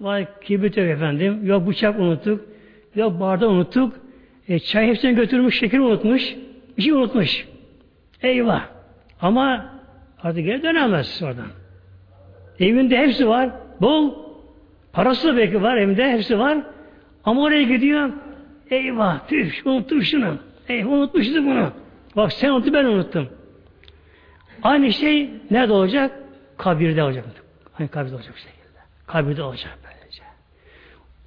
[0.00, 1.46] Vay kibrit yok efendim.
[1.46, 2.44] Yok bıçak unuttuk.
[2.94, 4.00] Yok bardağı unuttuk.
[4.48, 6.36] E, çay hepsini götürmüş, şeker unutmuş.
[6.76, 7.48] Bir şey unutmuş.
[8.22, 8.68] Eyvah.
[9.20, 9.74] Ama
[10.22, 11.46] artık geri dönemez oradan.
[12.60, 13.50] Evinde hepsi var.
[13.80, 14.14] Bol.
[14.92, 16.12] Parası da belki var evinde.
[16.12, 16.58] Hepsi var.
[17.28, 18.10] Ama oraya gidiyor.
[18.70, 19.28] Eyvah.
[19.28, 19.66] Tüh.
[19.66, 20.38] Unuttum şunu.
[20.68, 21.72] Eyvah unutmuştu bunu.
[22.16, 23.28] Bak sen unuttu ben unuttum.
[24.62, 26.18] Aynı şey nerede olacak?
[26.56, 27.24] Kabirde olacak.
[27.78, 28.78] Aynı kabirde olacak şekilde.
[29.06, 29.78] Kabirde olacak.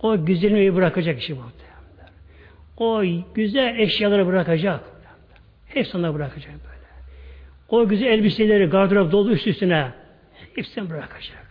[0.02, 2.14] O güzelliği bırakacak işi muhtemelen.
[2.78, 4.80] O güzel eşyaları bırakacak.
[5.68, 6.88] Hepsi ona bırakacak böyle.
[7.70, 9.92] O güzel elbiseleri gardırop dolu üst üstüne
[10.56, 11.48] hepsini bırakacak.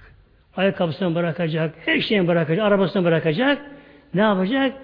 [0.56, 3.58] Ayakkabısını bırakacak, her şeyini bırakacak, arabasını bırakacak.
[4.14, 4.76] Ne yapacak?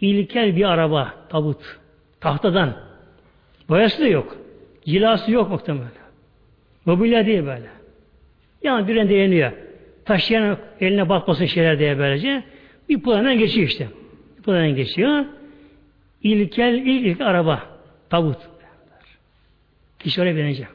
[0.00, 1.78] İlkel bir araba, tabut.
[2.20, 2.74] Tahtadan.
[3.68, 4.36] Boyası da yok.
[4.84, 5.90] Cilası yok muhtemelen.
[6.84, 7.66] Mobilya değil böyle.
[8.62, 9.52] Yani bir birine iniyor.
[10.04, 12.42] Taşıyan eline batmasın şeyler diye böylece.
[12.88, 13.88] Bir plandan geçiyor işte.
[14.38, 15.24] Bir plandan geçiyor.
[16.22, 17.62] İlkel ilk, ilk araba.
[18.10, 18.38] Tabut.
[19.98, 20.66] Kişi oraya binecek.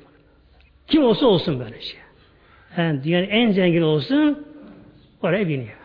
[0.88, 1.98] Kim olsa olsun böylece.
[2.78, 4.46] Yani dünyanın en zengin olsun
[5.22, 5.77] oraya biniyor.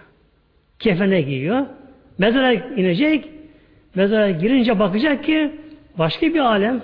[0.83, 1.67] Kefene giyiyor.
[2.19, 3.29] Mezara inecek.
[3.95, 5.51] Mezara girince bakacak ki
[5.99, 6.83] başka bir alem.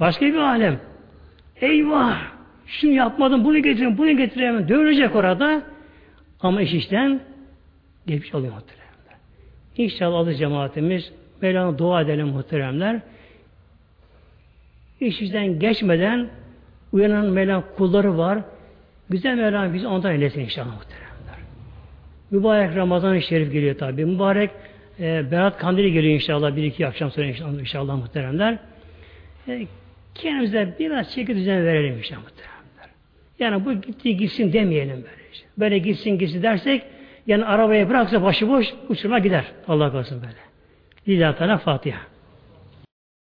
[0.00, 0.80] Başka bir alem.
[1.60, 2.32] Eyvah!
[2.66, 4.68] Şunu yapmadım, bunu getireyim, bunu getireyim.
[4.68, 5.62] Dövülecek orada.
[6.40, 7.20] Ama iş işten
[8.06, 9.18] geçmiş oluyor muhteremler.
[9.76, 13.00] İnşallah adı cemaatimiz Mevlana dua edelim muhteremler.
[15.00, 16.28] İş işten geçmeden
[16.92, 18.38] uyanan Mevlana kulları var.
[19.10, 21.01] Güzel Mevlana bizi ondan eylesin inşallah muhteremler.
[22.32, 24.04] Mübarek Ramazan-ı Şerif geliyor tabi.
[24.04, 24.50] Mübarek
[25.00, 26.56] e, Berat Kandili geliyor inşallah.
[26.56, 28.58] Bir iki akşam sonra inşallah, inşallah muhteremler.
[29.48, 29.66] E,
[30.14, 32.94] kendimize biraz çeki düzen verelim inşallah muhteremler.
[33.38, 35.22] Yani bu gitti gitsin demeyelim böyle.
[35.58, 36.82] Böyle gitsin gitsin dersek
[37.26, 39.44] yani arabaya bıraksa başıboş uçurma gider.
[39.68, 40.38] Allah korusun böyle.
[41.08, 42.11] Lillahi Teala Fatiha.